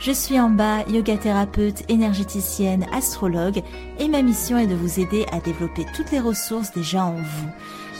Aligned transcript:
Je 0.00 0.12
suis 0.12 0.40
en 0.40 0.48
bas, 0.48 0.82
yoga 0.88 1.18
thérapeute, 1.18 1.84
énergéticienne, 1.90 2.86
astrologue 2.92 3.62
et 3.98 4.08
ma 4.08 4.22
mission 4.22 4.56
est 4.56 4.66
de 4.66 4.74
vous 4.74 4.98
aider 4.98 5.26
à 5.30 5.40
développer 5.40 5.84
toutes 5.94 6.10
les 6.10 6.20
ressources 6.20 6.72
déjà 6.72 7.04
en 7.04 7.16
vous 7.16 7.50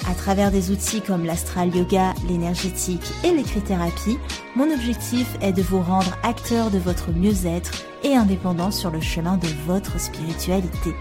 à 0.08 0.14
travers 0.14 0.50
des 0.50 0.70
outils 0.70 1.02
comme 1.02 1.24
l'astral 1.24 1.74
yoga, 1.74 2.14
l'énergétique 2.28 3.12
et 3.24 3.32
l'écrit-thérapie, 3.32 4.18
mon 4.56 4.72
objectif 4.72 5.36
est 5.40 5.52
de 5.52 5.62
vous 5.62 5.80
rendre 5.80 6.16
acteur 6.22 6.70
de 6.70 6.78
votre 6.78 7.10
mieux-être 7.12 7.84
et 8.02 8.14
indépendant 8.14 8.70
sur 8.70 8.90
le 8.90 9.00
chemin 9.00 9.36
de 9.36 9.48
votre 9.66 10.00
spiritualité. 10.00 10.94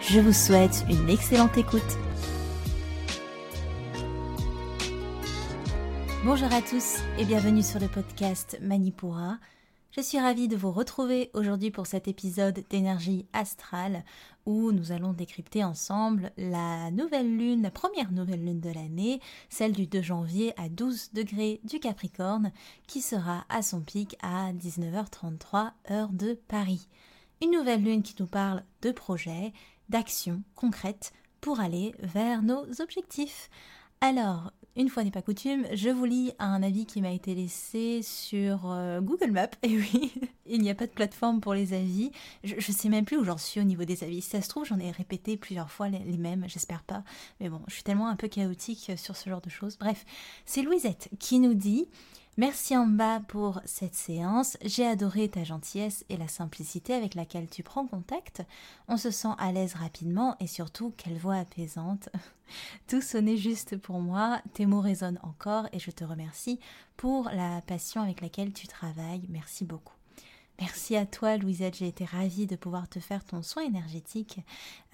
Je 0.00 0.20
vous 0.20 0.32
souhaite 0.32 0.84
une 0.88 1.10
excellente 1.10 1.58
écoute. 1.58 1.98
Bonjour 6.24 6.52
à 6.52 6.62
tous 6.62 6.96
et 7.18 7.24
bienvenue 7.24 7.62
sur 7.62 7.80
le 7.80 7.88
podcast 7.88 8.58
Manipura. 8.62 9.38
Je 9.90 10.02
suis 10.02 10.20
ravie 10.20 10.48
de 10.48 10.56
vous 10.56 10.70
retrouver 10.70 11.30
aujourd'hui 11.32 11.70
pour 11.70 11.86
cet 11.86 12.08
épisode 12.08 12.62
d'énergie 12.68 13.24
astrale 13.32 14.04
où 14.44 14.70
nous 14.70 14.92
allons 14.92 15.14
décrypter 15.14 15.64
ensemble 15.64 16.30
la 16.36 16.90
nouvelle 16.90 17.34
lune, 17.38 17.62
la 17.62 17.70
première 17.70 18.12
nouvelle 18.12 18.44
lune 18.44 18.60
de 18.60 18.70
l'année, 18.70 19.18
celle 19.48 19.72
du 19.72 19.86
2 19.86 20.02
janvier 20.02 20.52
à 20.58 20.68
12 20.68 21.14
degrés 21.14 21.60
du 21.64 21.80
Capricorne, 21.80 22.52
qui 22.86 23.00
sera 23.00 23.46
à 23.48 23.62
son 23.62 23.80
pic 23.80 24.16
à 24.22 24.52
19h33 24.52 25.72
heure 25.90 26.10
de 26.10 26.34
Paris. 26.48 26.86
Une 27.42 27.52
nouvelle 27.52 27.82
lune 27.82 28.02
qui 28.02 28.14
nous 28.20 28.26
parle 28.26 28.64
de 28.82 28.92
projets, 28.92 29.54
d'actions 29.88 30.42
concrètes 30.54 31.14
pour 31.40 31.60
aller 31.60 31.94
vers 32.00 32.42
nos 32.42 32.66
objectifs. 32.82 33.48
Alors, 34.02 34.52
une 34.78 34.88
fois 34.88 35.02
n'est 35.02 35.10
pas 35.10 35.22
coutume, 35.22 35.66
je 35.74 35.90
vous 35.90 36.04
lis 36.04 36.32
un 36.38 36.62
avis 36.62 36.86
qui 36.86 37.00
m'a 37.00 37.10
été 37.10 37.34
laissé 37.34 38.00
sur 38.02 38.70
euh, 38.70 39.00
Google 39.00 39.32
Maps. 39.32 39.50
Et 39.64 39.76
oui, 39.76 40.12
il 40.46 40.62
n'y 40.62 40.70
a 40.70 40.74
pas 40.76 40.86
de 40.86 40.92
plateforme 40.92 41.40
pour 41.40 41.52
les 41.52 41.74
avis. 41.74 42.12
Je 42.44 42.54
ne 42.54 42.60
sais 42.60 42.88
même 42.88 43.04
plus 43.04 43.16
où 43.16 43.24
j'en 43.24 43.38
suis 43.38 43.60
au 43.60 43.64
niveau 43.64 43.84
des 43.84 44.04
avis. 44.04 44.22
Si 44.22 44.30
ça 44.30 44.40
se 44.40 44.48
trouve, 44.48 44.64
j'en 44.64 44.78
ai 44.78 44.92
répété 44.92 45.36
plusieurs 45.36 45.70
fois 45.70 45.88
les, 45.88 45.98
les 45.98 46.16
mêmes, 46.16 46.44
j'espère 46.46 46.84
pas. 46.84 47.02
Mais 47.40 47.48
bon, 47.48 47.60
je 47.66 47.74
suis 47.74 47.82
tellement 47.82 48.08
un 48.08 48.14
peu 48.14 48.28
chaotique 48.28 48.92
sur 48.96 49.16
ce 49.16 49.28
genre 49.28 49.40
de 49.40 49.50
choses. 49.50 49.76
Bref, 49.78 50.06
c'est 50.46 50.62
Louisette 50.62 51.08
qui 51.18 51.40
nous 51.40 51.54
dit 51.54 51.88
Merci 52.38 52.76
en 52.76 52.86
bas 52.86 53.18
pour 53.26 53.60
cette 53.64 53.96
séance. 53.96 54.56
J'ai 54.62 54.86
adoré 54.86 55.28
ta 55.28 55.42
gentillesse 55.42 56.04
et 56.08 56.16
la 56.16 56.28
simplicité 56.28 56.94
avec 56.94 57.16
laquelle 57.16 57.50
tu 57.50 57.64
prends 57.64 57.84
contact. 57.84 58.44
On 58.86 58.96
se 58.96 59.10
sent 59.10 59.34
à 59.38 59.50
l'aise 59.50 59.74
rapidement 59.74 60.36
et 60.38 60.46
surtout 60.46 60.94
quelle 60.96 61.18
voix 61.18 61.34
apaisante. 61.34 62.10
Tout 62.86 63.00
sonnait 63.00 63.36
juste 63.36 63.76
pour 63.76 63.98
moi. 63.98 64.40
Tes 64.54 64.66
mots 64.66 64.80
résonnent 64.80 65.18
encore 65.24 65.66
et 65.72 65.80
je 65.80 65.90
te 65.90 66.04
remercie 66.04 66.60
pour 66.96 67.24
la 67.24 67.60
passion 67.62 68.02
avec 68.02 68.20
laquelle 68.20 68.52
tu 68.52 68.68
travailles. 68.68 69.26
Merci 69.28 69.64
beaucoup. 69.64 69.97
Merci 70.60 70.96
à 70.96 71.06
toi, 71.06 71.36
Louisette. 71.36 71.76
J'ai 71.76 71.86
été 71.86 72.04
ravie 72.04 72.48
de 72.48 72.56
pouvoir 72.56 72.88
te 72.88 72.98
faire 72.98 73.24
ton 73.24 73.42
soin 73.42 73.62
énergétique. 73.62 74.40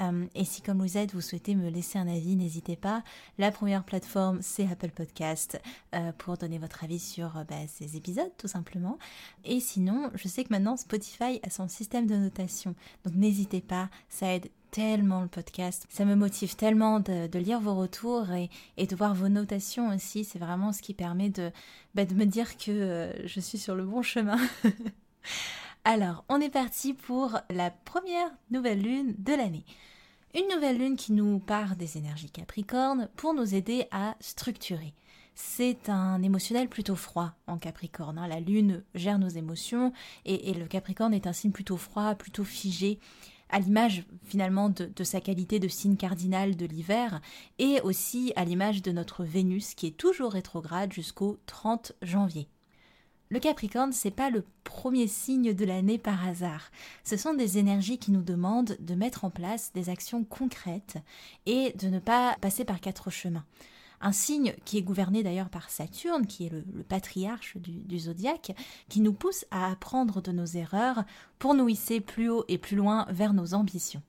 Euh, 0.03 0.27
et 0.35 0.45
si, 0.45 0.61
comme 0.61 0.79
Louisette, 0.79 1.15
vous 1.15 1.23
souhaitez 1.23 1.55
me 1.55 1.71
laisser 1.71 1.99
un 1.99 2.07
avis, 2.07 2.37
n'hésitez 2.37 2.77
pas. 2.77 3.03
La 3.39 3.51
première 3.51 3.83
plateforme, 3.83 4.43
c'est 4.43 4.69
Apple 4.71 4.91
Podcast 4.91 5.59
euh, 5.95 6.13
pour 6.19 6.37
donner 6.37 6.59
votre 6.59 6.85
avis 6.85 6.99
sur 6.99 7.39
euh, 7.39 7.45
bah, 7.45 7.67
ces 7.67 7.97
épisodes, 7.97 8.31
tout 8.37 8.47
simplement. 8.47 8.99
Et 9.47 9.59
sinon, 9.59 10.11
je 10.15 10.29
sais 10.29 10.45
que 10.45 10.53
maintenant, 10.53 10.77
Spotify 10.77 11.41
a 11.43 11.49
son 11.49 11.67
système 11.67 12.07
de 12.07 12.17
notation. 12.17 12.75
Donc, 13.07 13.15
n'hésitez 13.15 13.63
pas. 13.63 13.89
Ça 14.11 14.35
aide 14.35 14.51
tellement 14.71 15.23
le 15.23 15.29
podcast. 15.29 15.87
Ça 15.89 16.05
me 16.05 16.15
motive 16.15 16.57
tellement 16.57 17.01
de, 17.01 17.39
lire 17.39 17.61
vos 17.61 17.75
retours 17.75 18.27
et, 18.77 18.87
de 18.87 18.97
voir 18.97 19.15
vos 19.15 19.31
notations 19.31 19.95
aussi. 19.95 20.25
C'est 20.25 20.39
vraiment 20.39 20.75
ce 20.75 20.83
qui 20.83 20.93
permet 20.93 21.31
de, 21.31 21.51
bah, 21.95 22.05
de 22.05 22.15
me 22.15 22.27
dire 22.27 22.59
que 22.59 23.15
je 23.25 23.41
suis 23.41 23.57
sur 23.57 23.75
le 23.75 23.87
bon 23.87 24.03
chemin. 24.03 24.37
Alors, 25.85 26.25
on 26.29 26.41
est 26.41 26.51
parti 26.51 26.95
pour 26.95 27.39
la 27.51 27.71
première 27.71 28.31
nouvelle 28.51 28.81
lune 28.81 29.15
de 29.19 29.35
l'année. 29.35 29.67
Une 30.35 30.49
nouvelle 30.55 30.79
lune 30.79 30.97
qui 30.97 31.13
nous 31.13 31.39
part 31.39 31.77
des 31.77 31.99
énergies 31.99 32.31
Capricorne 32.31 33.09
pour 33.17 33.35
nous 33.35 33.55
aider 33.55 33.87
à 33.91 34.17
structurer. 34.19 34.95
C'est 35.35 35.89
un 35.89 36.23
émotionnel 36.23 36.69
plutôt 36.69 36.97
froid 36.97 37.35
en 37.47 37.59
Capricorne. 37.59 38.19
Hein. 38.19 38.29
La 38.29 38.41
lune 38.41 38.83
gère 38.95 39.19
nos 39.19 39.29
émotions 39.29 39.93
et, 40.25 40.55
le 40.55 40.67
Capricorne 40.67 41.13
est 41.13 41.27
un 41.27 41.33
signe 41.33 41.53
plutôt 41.53 41.77
froid, 41.77 42.15
plutôt 42.15 42.45
figé 42.45 42.99
à 43.51 43.61
l'image 43.61 44.05
finalement 44.25 44.71
de, 44.71 44.87
de, 44.87 45.05
sa 45.05 45.21
qualité 45.21 45.59
de 45.59 45.69
signe 45.69 45.97
cardinal 45.97 46.57
de 46.57 46.67
l'hiver, 46.67 47.21
et 47.59 47.81
aussi 47.83 48.33
à 48.37 48.45
l'image 48.45 48.81
de 48.81 48.91
notre 48.91 49.23
Vénus 49.23 49.75
qui 49.75 49.87
est 49.87 49.97
toujours 49.97 50.33
rétrograde 50.33 50.93
jusqu'au 50.93 51.39
30 51.47 51.93
janvier. 52.03 52.49
Le 53.31 53.41
Capricorne, 53.41 53.93
c'est 53.93 54.11
pas 54.11 54.31
le 54.31 54.45
premier 54.65 55.07
signe 55.07 55.55
de 55.55 55.65
l'année 55.65 55.99
par 55.99 56.27
hasard. 56.27 56.71
Ce 57.05 57.17
sont 57.17 57.35
des 57.35 57.59
énergies 57.59 57.99
qui 57.99 58.13
nous 58.13 58.23
demandent 58.23 58.77
de 58.79 58.95
mettre 58.95 59.25
en 59.25 59.31
place 59.31 59.73
des 59.73 59.89
actions 59.89 60.25
concrètes 60.25 60.99
et 61.47 61.73
de 61.73 61.89
ne 61.89 61.99
pas 61.99 62.37
passer 62.41 62.65
par 62.65 62.81
quatre 62.81 63.11
chemins. 63.11 63.45
Un 64.01 64.13
signe 64.13 64.55
qui 64.67 64.77
est 64.77 64.83
gouverné 64.83 65.23
d'ailleurs 65.23 65.49
par 65.49 65.71
Saturne, 65.71 66.27
qui 66.27 66.47
est 66.47 66.51
le, 66.51 66.63
patriarche 66.87 67.57
du, 67.57 67.73
du, 67.73 67.99
zodiaque, 67.99 68.53
qui 68.91 69.01
nous 69.01 69.15
pousse 69.15 69.47
à 69.51 69.71
apprendre 69.71 70.21
de 70.21 70.31
nos 70.31 70.45
erreurs 70.45 71.05
pour 71.39 71.55
nous 71.55 71.69
hisser 71.69 72.01
plus 72.01 72.29
haut 72.29 72.45
et 72.49 72.59
plus 72.59 72.77
loin 72.77 73.07
vers 73.09 73.33
nos 73.33 73.55
ambitions. 73.55 74.03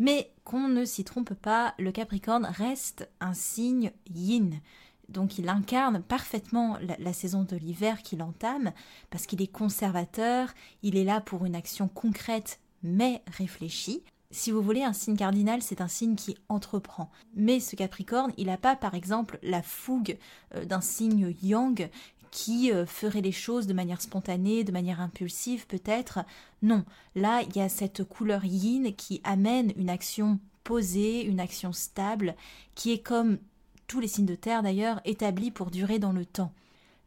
Mais 0.00 0.32
qu'on 0.44 0.68
ne 0.68 0.84
s'y 0.84 1.04
trompe 1.04 1.34
pas, 1.34 1.74
le 1.78 1.92
Capricorne 1.92 2.44
reste 2.44 3.08
un 3.20 3.34
signe 3.34 3.92
yin 4.10 4.60
donc 5.08 5.38
il 5.38 5.48
incarne 5.48 6.02
parfaitement 6.02 6.76
la, 6.98 7.12
saison 7.12 7.42
de 7.42 7.56
l'hiver 7.56 8.02
qu'il 8.02 8.22
entame, 8.22 8.72
parce 9.10 9.26
qu'il 9.26 9.42
est 9.42 9.52
conservateur, 9.52 10.52
il 10.82 10.96
est 10.96 11.04
là 11.04 11.20
pour 11.20 11.44
une 11.44 11.54
action 11.54 11.88
concrète 11.88 12.60
mais 12.82 13.22
réfléchie. 13.26 14.02
Si 14.30 14.50
vous 14.50 14.60
voulez, 14.60 14.82
un 14.82 14.92
signe 14.92 15.16
cardinal, 15.16 15.62
c'est 15.62 15.80
un 15.80 15.88
signe 15.88 16.14
qui 16.14 16.36
entreprend. 16.48 17.10
Mais 17.34 17.60
ce 17.60 17.76
Capricorne, 17.76 18.32
il 18.36 18.48
n'a 18.48 18.58
pas, 18.58 18.76
par 18.76 18.94
exemple, 18.94 19.38
la 19.42 19.62
fougue 19.62 20.18
euh, 20.54 20.66
d'un 20.66 20.82
signe 20.82 21.34
Yang 21.42 21.90
qui 22.30 22.70
euh, 22.70 22.84
ferait 22.84 23.22
les 23.22 23.32
choses 23.32 23.66
de 23.66 23.72
manière 23.72 24.02
spontanée, 24.02 24.64
de 24.64 24.72
manière 24.72 25.00
impulsive 25.00 25.66
peut-être. 25.66 26.20
Non, 26.60 26.84
là, 27.14 27.42
il 27.42 27.56
y 27.56 27.60
a 27.60 27.70
cette 27.70 28.04
couleur 28.04 28.44
yin 28.44 28.94
qui 28.94 29.22
amène 29.24 29.72
une 29.76 29.88
action 29.90 30.38
posée, 30.62 31.24
une 31.24 31.40
action 31.40 31.72
stable, 31.72 32.34
qui 32.74 32.92
est 32.92 33.02
comme 33.02 33.38
tous 33.88 33.98
les 34.00 34.06
signes 34.06 34.26
de 34.26 34.36
terre 34.36 34.62
d'ailleurs, 34.62 35.00
établis 35.04 35.50
pour 35.50 35.70
durer 35.72 35.98
dans 35.98 36.12
le 36.12 36.24
temps. 36.24 36.52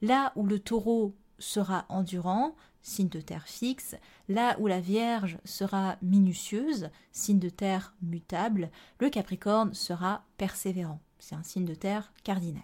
Là 0.01 0.33
où 0.35 0.45
le 0.45 0.59
taureau 0.59 1.15
sera 1.39 1.85
endurant, 1.89 2.55
signe 2.81 3.07
de 3.09 3.21
terre 3.21 3.47
fixe, 3.47 3.95
là 4.27 4.57
où 4.59 4.67
la 4.67 4.81
Vierge 4.81 5.37
sera 5.45 5.97
minutieuse, 6.01 6.89
signe 7.11 7.39
de 7.39 7.49
terre 7.49 7.93
mutable, 8.01 8.69
le 8.99 9.09
Capricorne 9.09 9.73
sera 9.73 10.23
persévérant, 10.37 10.99
c'est 11.19 11.35
un 11.35 11.43
signe 11.43 11.65
de 11.65 11.75
terre 11.75 12.11
cardinal. 12.23 12.63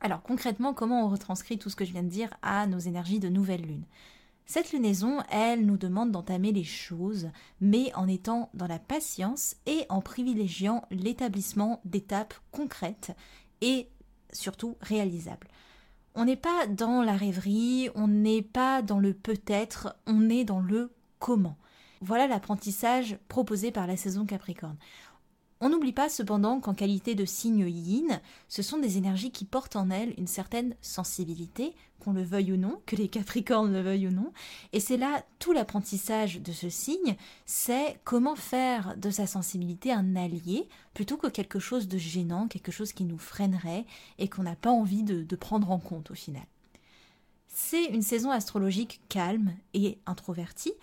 Alors 0.00 0.22
concrètement, 0.22 0.74
comment 0.74 1.04
on 1.04 1.10
retranscrit 1.10 1.58
tout 1.58 1.70
ce 1.70 1.76
que 1.76 1.84
je 1.84 1.92
viens 1.92 2.02
de 2.02 2.08
dire 2.08 2.32
à 2.42 2.66
nos 2.66 2.78
énergies 2.78 3.20
de 3.20 3.28
nouvelle 3.28 3.62
lune? 3.62 3.84
Cette 4.50 4.72
lunaison, 4.72 5.18
elle, 5.30 5.66
nous 5.66 5.76
demande 5.76 6.10
d'entamer 6.10 6.52
les 6.52 6.64
choses, 6.64 7.28
mais 7.60 7.94
en 7.94 8.08
étant 8.08 8.48
dans 8.54 8.66
la 8.66 8.78
patience 8.78 9.56
et 9.66 9.84
en 9.90 10.00
privilégiant 10.00 10.86
l'établissement 10.90 11.82
d'étapes 11.84 12.32
concrètes 12.50 13.14
et 13.60 13.90
surtout 14.32 14.78
réalisables. 14.80 15.48
On 16.14 16.24
n'est 16.24 16.34
pas 16.34 16.66
dans 16.66 17.02
la 17.02 17.14
rêverie, 17.14 17.90
on 17.94 18.08
n'est 18.08 18.40
pas 18.40 18.80
dans 18.80 19.00
le 19.00 19.12
peut-être, 19.12 19.94
on 20.06 20.30
est 20.30 20.44
dans 20.44 20.60
le 20.60 20.94
comment. 21.18 21.58
Voilà 22.00 22.26
l'apprentissage 22.26 23.18
proposé 23.28 23.70
par 23.70 23.86
la 23.86 23.98
saison 23.98 24.24
Capricorne. 24.24 24.78
On 25.60 25.70
n'oublie 25.70 25.92
pas 25.92 26.08
cependant 26.08 26.60
qu'en 26.60 26.74
qualité 26.74 27.16
de 27.16 27.24
signe 27.24 27.68
yin, 27.68 28.20
ce 28.48 28.62
sont 28.62 28.78
des 28.78 28.96
énergies 28.96 29.32
qui 29.32 29.44
portent 29.44 29.74
en 29.74 29.90
elles 29.90 30.14
une 30.16 30.28
certaine 30.28 30.76
sensibilité, 30.82 31.74
qu'on 31.98 32.12
le 32.12 32.22
veuille 32.22 32.52
ou 32.52 32.56
non, 32.56 32.80
que 32.86 32.94
les 32.94 33.08
capricornes 33.08 33.72
le 33.72 33.80
veuillent 33.80 34.06
ou 34.06 34.12
non. 34.12 34.32
Et 34.72 34.78
c'est 34.78 34.96
là 34.96 35.24
tout 35.40 35.52
l'apprentissage 35.52 36.40
de 36.40 36.52
ce 36.52 36.68
signe, 36.68 37.16
c'est 37.44 37.98
comment 38.04 38.36
faire 38.36 38.96
de 38.96 39.10
sa 39.10 39.26
sensibilité 39.26 39.90
un 39.92 40.14
allié 40.14 40.68
plutôt 40.94 41.16
que 41.16 41.26
quelque 41.26 41.58
chose 41.58 41.88
de 41.88 41.98
gênant, 41.98 42.46
quelque 42.46 42.70
chose 42.70 42.92
qui 42.92 43.04
nous 43.04 43.18
freinerait 43.18 43.84
et 44.18 44.28
qu'on 44.28 44.44
n'a 44.44 44.56
pas 44.56 44.70
envie 44.70 45.02
de, 45.02 45.24
de 45.24 45.36
prendre 45.36 45.72
en 45.72 45.80
compte 45.80 46.12
au 46.12 46.14
final. 46.14 46.46
C'est 47.48 47.86
une 47.86 48.02
saison 48.02 48.30
astrologique 48.30 49.00
calme 49.08 49.54
et 49.74 49.98
introvertie. 50.06 50.74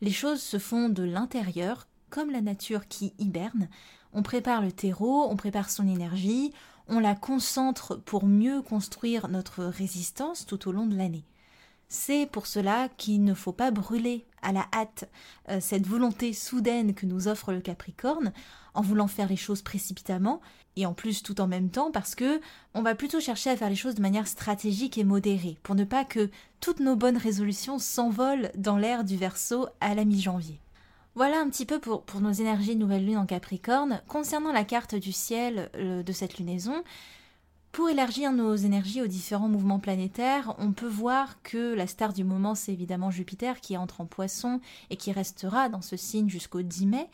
Les 0.00 0.12
choses 0.12 0.40
se 0.40 0.58
font 0.58 0.88
de 0.88 1.02
l'intérieur 1.02 1.88
comme 2.10 2.30
la 2.30 2.42
nature 2.42 2.86
qui 2.86 3.14
hiberne. 3.18 3.68
On 4.12 4.22
prépare 4.22 4.62
le 4.62 4.72
terreau, 4.72 5.26
on 5.30 5.36
prépare 5.36 5.70
son 5.70 5.86
énergie, 5.88 6.52
on 6.88 7.00
la 7.00 7.14
concentre 7.14 7.96
pour 7.96 8.26
mieux 8.26 8.62
construire 8.62 9.28
notre 9.28 9.64
résistance 9.64 10.46
tout 10.46 10.68
au 10.68 10.72
long 10.72 10.86
de 10.86 10.96
l'année. 10.96 11.24
C'est 11.88 12.26
pour 12.26 12.46
cela 12.46 12.88
qu'il 12.96 13.22
ne 13.22 13.34
faut 13.34 13.52
pas 13.52 13.70
brûler 13.70 14.24
à 14.40 14.52
la 14.52 14.66
hâte 14.72 15.10
euh, 15.50 15.58
cette 15.60 15.86
volonté 15.86 16.32
soudaine 16.32 16.94
que 16.94 17.04
nous 17.04 17.28
offre 17.28 17.52
le 17.52 17.60
Capricorne 17.60 18.32
en 18.72 18.80
voulant 18.80 19.08
faire 19.08 19.28
les 19.28 19.36
choses 19.36 19.60
précipitamment 19.60 20.40
et 20.76 20.86
en 20.86 20.94
plus 20.94 21.22
tout 21.22 21.40
en 21.40 21.46
même 21.46 21.68
temps 21.68 21.90
parce 21.90 22.14
que 22.14 22.40
on 22.72 22.80
va 22.80 22.94
plutôt 22.94 23.20
chercher 23.20 23.50
à 23.50 23.56
faire 23.56 23.68
les 23.68 23.76
choses 23.76 23.94
de 23.94 24.00
manière 24.00 24.26
stratégique 24.26 24.96
et 24.96 25.04
modérée 25.04 25.58
pour 25.62 25.74
ne 25.74 25.84
pas 25.84 26.06
que 26.06 26.30
toutes 26.60 26.80
nos 26.80 26.96
bonnes 26.96 27.18
résolutions 27.18 27.78
s'envolent 27.78 28.50
dans 28.56 28.78
l'air 28.78 29.04
du 29.04 29.18
Verseau 29.18 29.66
à 29.80 29.94
la 29.94 30.06
mi-janvier. 30.06 30.60
Voilà 31.14 31.40
un 31.40 31.50
petit 31.50 31.66
peu 31.66 31.78
pour, 31.78 32.04
nos 32.20 32.32
énergies 32.32 32.74
nouvelle 32.74 33.04
lune 33.04 33.18
en 33.18 33.26
Capricorne. 33.26 34.00
Concernant 34.08 34.50
la 34.50 34.64
carte 34.64 34.94
du 34.94 35.12
ciel 35.12 35.70
euh, 35.76 36.02
de 36.02 36.12
cette 36.12 36.38
lunaison, 36.38 36.82
pour 37.70 37.90
élargir 37.90 38.32
nos 38.32 38.54
énergies 38.54 39.02
aux 39.02 39.06
différents 39.06 39.48
mouvements 39.48 39.78
planétaires, 39.78 40.54
on 40.58 40.72
peut 40.72 40.88
voir 40.88 41.42
que 41.42 41.74
la 41.74 41.86
star 41.86 42.14
du 42.14 42.24
moment, 42.24 42.54
c'est 42.54 42.72
évidemment 42.72 43.10
Jupiter 43.10 43.60
qui 43.60 43.76
entre 43.76 44.00
en 44.00 44.06
poisson 44.06 44.60
et 44.88 44.96
qui 44.96 45.12
restera 45.12 45.68
dans 45.68 45.82
ce 45.82 45.98
signe 45.98 46.30
jusqu'au 46.30 46.62
10 46.62 46.86
mai. 46.86 47.08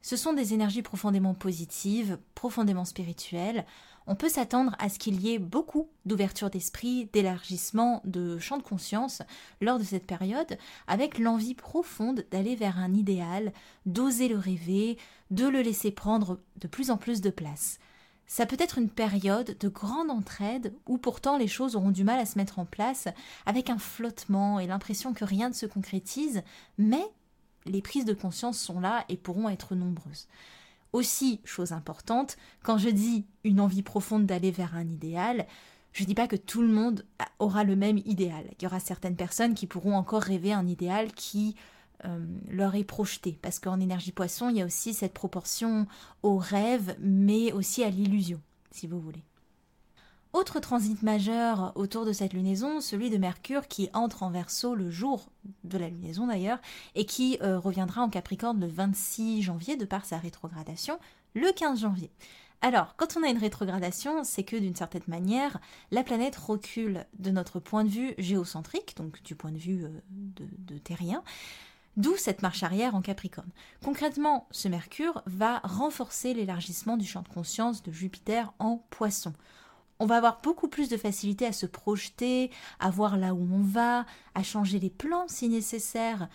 Ce 0.00 0.16
sont 0.16 0.32
des 0.32 0.54
énergies 0.54 0.82
profondément 0.82 1.34
positives, 1.34 2.18
profondément 2.34 2.84
spirituelles. 2.84 3.64
On 4.06 4.16
peut 4.16 4.28
s'attendre 4.28 4.76
à 4.78 4.90
ce 4.90 4.98
qu'il 4.98 5.20
y 5.22 5.32
ait 5.32 5.38
beaucoup 5.38 5.88
d'ouverture 6.04 6.50
d'esprit, 6.50 7.08
d'élargissement 7.12 8.02
de 8.04 8.38
champ 8.38 8.58
de 8.58 8.62
conscience 8.62 9.22
lors 9.62 9.78
de 9.78 9.84
cette 9.84 10.06
période, 10.06 10.58
avec 10.86 11.18
l'envie 11.18 11.54
profonde 11.54 12.26
d'aller 12.30 12.54
vers 12.54 12.78
un 12.78 12.92
idéal, 12.92 13.52
d'oser 13.86 14.28
le 14.28 14.36
rêver, 14.36 14.98
de 15.30 15.46
le 15.46 15.62
laisser 15.62 15.90
prendre 15.90 16.38
de 16.60 16.68
plus 16.68 16.90
en 16.90 16.98
plus 16.98 17.22
de 17.22 17.30
place. 17.30 17.78
Ça 18.26 18.46
peut 18.46 18.56
être 18.58 18.78
une 18.78 18.90
période 18.90 19.56
de 19.58 19.68
grande 19.68 20.10
entraide 20.10 20.74
où 20.86 20.98
pourtant 20.98 21.38
les 21.38 21.48
choses 21.48 21.76
auront 21.76 21.90
du 21.90 22.04
mal 22.04 22.18
à 22.18 22.26
se 22.26 22.38
mettre 22.38 22.58
en 22.58 22.66
place, 22.66 23.08
avec 23.46 23.70
un 23.70 23.78
flottement 23.78 24.60
et 24.60 24.66
l'impression 24.66 25.14
que 25.14 25.24
rien 25.24 25.48
ne 25.48 25.54
se 25.54 25.66
concrétise, 25.66 26.42
mais 26.76 27.04
les 27.66 27.80
prises 27.80 28.04
de 28.04 28.14
conscience 28.14 28.58
sont 28.58 28.80
là 28.80 29.04
et 29.08 29.16
pourront 29.16 29.48
être 29.48 29.74
nombreuses. 29.74 30.28
Aussi, 30.94 31.40
chose 31.44 31.72
importante, 31.72 32.36
quand 32.62 32.78
je 32.78 32.88
dis 32.88 33.26
une 33.42 33.58
envie 33.58 33.82
profonde 33.82 34.26
d'aller 34.26 34.52
vers 34.52 34.76
un 34.76 34.86
idéal, 34.86 35.44
je 35.92 36.04
ne 36.04 36.06
dis 36.06 36.14
pas 36.14 36.28
que 36.28 36.36
tout 36.36 36.62
le 36.62 36.68
monde 36.68 37.04
aura 37.40 37.64
le 37.64 37.74
même 37.74 37.98
idéal. 38.04 38.44
Il 38.52 38.62
y 38.62 38.66
aura 38.68 38.78
certaines 38.78 39.16
personnes 39.16 39.54
qui 39.54 39.66
pourront 39.66 39.96
encore 39.96 40.22
rêver 40.22 40.52
un 40.52 40.68
idéal 40.68 41.12
qui 41.12 41.56
euh, 42.04 42.24
leur 42.48 42.76
est 42.76 42.84
projeté. 42.84 43.40
Parce 43.42 43.58
qu'en 43.58 43.80
énergie 43.80 44.12
poisson, 44.12 44.50
il 44.50 44.58
y 44.58 44.62
a 44.62 44.66
aussi 44.66 44.94
cette 44.94 45.14
proportion 45.14 45.88
au 46.22 46.36
rêve, 46.38 46.94
mais 47.00 47.50
aussi 47.50 47.82
à 47.82 47.90
l'illusion, 47.90 48.40
si 48.70 48.86
vous 48.86 49.00
voulez. 49.00 49.24
Autre 50.34 50.58
transit 50.58 51.00
majeur 51.04 51.70
autour 51.76 52.04
de 52.04 52.12
cette 52.12 52.32
lunaison, 52.32 52.80
celui 52.80 53.08
de 53.08 53.18
Mercure 53.18 53.68
qui 53.68 53.88
entre 53.94 54.24
en 54.24 54.30
verso 54.30 54.74
le 54.74 54.90
jour 54.90 55.30
de 55.62 55.78
la 55.78 55.88
lunaison 55.88 56.26
d'ailleurs, 56.26 56.58
et 56.96 57.06
qui 57.06 57.38
euh, 57.40 57.56
reviendra 57.56 58.02
en 58.02 58.08
Capricorne 58.08 58.58
le 58.58 58.66
26 58.66 59.42
janvier 59.42 59.76
de 59.76 59.84
par 59.84 60.04
sa 60.04 60.18
rétrogradation 60.18 60.98
le 61.34 61.52
15 61.52 61.82
janvier. 61.82 62.10
Alors, 62.62 62.96
quand 62.96 63.16
on 63.16 63.22
a 63.22 63.28
une 63.28 63.38
rétrogradation, 63.38 64.24
c'est 64.24 64.42
que 64.42 64.56
d'une 64.56 64.74
certaine 64.74 65.04
manière, 65.06 65.60
la 65.92 66.02
planète 66.02 66.34
recule 66.34 67.06
de 67.20 67.30
notre 67.30 67.60
point 67.60 67.84
de 67.84 67.90
vue 67.90 68.14
géocentrique, 68.18 68.96
donc 68.96 69.22
du 69.22 69.36
point 69.36 69.52
de 69.52 69.58
vue 69.58 69.84
euh, 69.84 69.88
de, 70.10 70.46
de 70.58 70.78
terrien, 70.78 71.22
D'où 71.96 72.16
cette 72.16 72.42
marche 72.42 72.64
arrière 72.64 72.96
en 72.96 73.02
Capricorne. 73.02 73.52
Concrètement, 73.84 74.48
ce 74.50 74.66
Mercure 74.66 75.22
va 75.26 75.60
renforcer 75.60 76.34
l'élargissement 76.34 76.96
du 76.96 77.06
champ 77.06 77.22
de 77.22 77.28
conscience 77.28 77.84
de 77.84 77.92
Jupiter 77.92 78.52
en 78.58 78.78
Poisson. 78.90 79.32
On 80.00 80.06
va 80.06 80.16
avoir 80.16 80.40
beaucoup 80.42 80.68
plus 80.68 80.88
de 80.88 80.96
facilité 80.96 81.46
à 81.46 81.52
se 81.52 81.66
projeter, 81.66 82.50
à 82.80 82.90
voir 82.90 83.16
là 83.16 83.32
où 83.34 83.48
on 83.52 83.62
va, 83.62 84.06
à 84.34 84.42
changer 84.42 84.80
les 84.80 84.90
plans 84.90 85.26
si 85.28 85.48
nécessaire. 85.48 86.28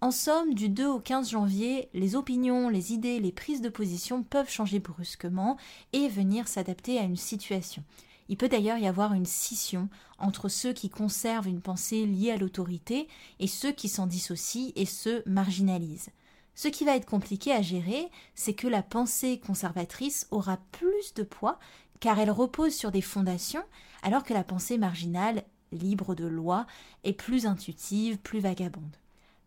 En 0.00 0.10
somme, 0.10 0.54
du 0.54 0.68
2 0.68 0.86
au 0.86 0.98
15 0.98 1.30
janvier, 1.30 1.88
les 1.94 2.16
opinions, 2.16 2.68
les 2.68 2.92
idées, 2.92 3.20
les 3.20 3.30
prises 3.30 3.60
de 3.60 3.68
position 3.68 4.22
peuvent 4.22 4.50
changer 4.50 4.80
brusquement 4.80 5.56
et 5.92 6.08
venir 6.08 6.48
s'adapter 6.48 6.98
à 6.98 7.02
une 7.02 7.16
situation. 7.16 7.84
Il 8.28 8.36
peut 8.36 8.48
d'ailleurs 8.48 8.78
y 8.78 8.86
avoir 8.86 9.12
une 9.12 9.26
scission 9.26 9.88
entre 10.18 10.48
ceux 10.48 10.72
qui 10.72 10.88
conservent 10.88 11.48
une 11.48 11.60
pensée 11.60 12.06
liée 12.06 12.30
à 12.30 12.36
l'autorité 12.38 13.08
et 13.40 13.46
ceux 13.46 13.72
qui 13.72 13.88
s'en 13.88 14.06
dissocient 14.06 14.72
et 14.74 14.86
se 14.86 15.22
marginalisent. 15.28 16.10
Ce 16.54 16.68
qui 16.68 16.84
va 16.84 16.96
être 16.96 17.06
compliqué 17.06 17.52
à 17.52 17.62
gérer, 17.62 18.08
c'est 18.34 18.54
que 18.54 18.68
la 18.68 18.82
pensée 18.82 19.38
conservatrice 19.38 20.26
aura 20.30 20.58
plus 20.72 21.14
de 21.14 21.22
poids 21.22 21.58
car 22.02 22.18
elle 22.18 22.32
repose 22.32 22.74
sur 22.74 22.90
des 22.90 23.00
fondations, 23.00 23.62
alors 24.02 24.24
que 24.24 24.34
la 24.34 24.42
pensée 24.42 24.76
marginale, 24.76 25.44
libre 25.70 26.16
de 26.16 26.26
loi, 26.26 26.66
est 27.04 27.12
plus 27.12 27.46
intuitive, 27.46 28.18
plus 28.18 28.40
vagabonde. 28.40 28.96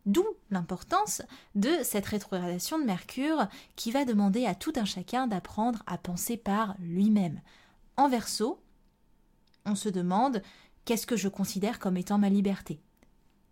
D'où 0.06 0.25
l'importance 0.52 1.22
de 1.56 1.72
cette 1.84 2.06
rétrogradation 2.06 2.80
de 2.80 2.86
Mercure 2.86 3.48
qui 3.75 3.92
va 3.92 4.06
demander 4.06 4.46
à 4.46 4.56
tout 4.56 4.72
un 4.78 4.86
chacun 4.86 5.28
d'apprendre 5.28 5.84
à 5.86 5.98
penser 5.98 6.38
par 6.38 6.75
lui-même. 6.80 7.42
En 7.98 8.07
verso, 8.07 8.62
on 9.66 9.75
se 9.75 9.90
demande 9.90 10.42
qu'est-ce 10.86 11.07
que 11.07 11.18
je 11.18 11.28
considère 11.28 11.78
comme 11.78 11.98
étant 11.98 12.19
ma 12.19 12.30
liberté? 12.30 12.80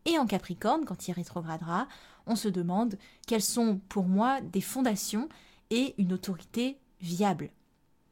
Et 0.05 0.17
en 0.17 0.25
Capricorne, 0.25 0.85
quand 0.85 1.09
il 1.09 1.11
rétrogradera, 1.11 1.89
on 2.25 2.37
se 2.37 2.47
demande 2.47 2.97
quelles 3.27 3.41
sont 3.41 3.81
pour 3.89 4.05
moi 4.05 4.39
des 4.39 4.61
fondations 4.61 5.27
et 5.71 5.93
une 5.97 6.13
autorité 6.13 6.79
viable? 7.01 7.49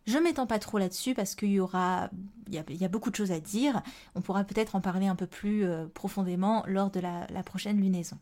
Je 0.07 0.17
ne 0.17 0.23
m'étends 0.23 0.47
pas 0.47 0.59
trop 0.59 0.77
là-dessus 0.77 1.13
parce 1.13 1.35
qu'il 1.35 1.51
y 1.51 1.59
aura, 1.59 2.09
il 2.47 2.55
y, 2.55 2.85
a, 2.85 2.87
beaucoup 2.87 3.11
de 3.11 3.15
choses 3.15 3.31
à 3.31 3.39
dire. 3.39 3.81
On 4.15 4.21
pourra 4.21 4.43
peut-être 4.43 4.75
en 4.75 4.81
parler 4.81 5.07
un 5.07 5.15
peu 5.15 5.27
plus 5.27 5.63
euh, 5.63 5.85
profondément 5.93 6.63
lors 6.67 6.89
de 6.89 6.99
la 6.99 7.43
prochaine 7.43 7.79
lunaison. 7.79 8.17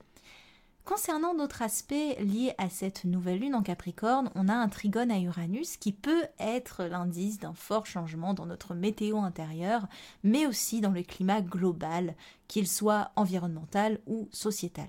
Concernant 0.90 1.36
d'autres 1.36 1.62
aspects 1.62 2.18
liés 2.20 2.56
à 2.58 2.68
cette 2.68 3.06
nouvelle 3.06 3.42
lune 3.42 3.54
en 3.54 3.62
Capricorne, 3.62 4.32
on 4.34 4.48
a 4.48 4.56
un 4.56 4.70
trigone 4.70 5.12
à 5.12 5.20
Uranus 5.20 5.78
qui 5.78 5.92
peut 5.92 6.24
être 6.40 6.84
l'indice 6.86 7.38
d'un 7.38 7.54
fort 7.54 7.86
changement 7.86 8.34
dans 8.34 8.48
notre 8.48 8.74
météo 8.74 9.20
intérieure, 9.20 9.86
mais 10.24 10.48
aussi 10.48 10.82
dans 10.82 10.90
le 10.90 11.04
climat 11.04 11.42
global, 11.42 12.16
qu'il 12.48 12.68
soit 12.68 13.12
environnemental 13.16 14.00
ou 14.08 14.30
sociétal. 14.32 14.88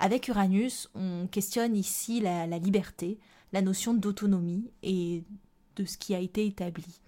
Avec 0.00 0.26
Uranus, 0.26 0.90
on 0.96 1.28
questionne 1.28 1.76
ici 1.76 2.18
la 2.18 2.46
liberté, 2.58 3.20
la 3.52 3.62
notion 3.62 3.94
d'autonomie 3.94 4.72
et 4.82 5.22
de 5.78 5.86
ce 5.86 5.98
qui 5.98 6.14
a 6.14 6.18
été 6.18 6.46
établi. 6.46 7.00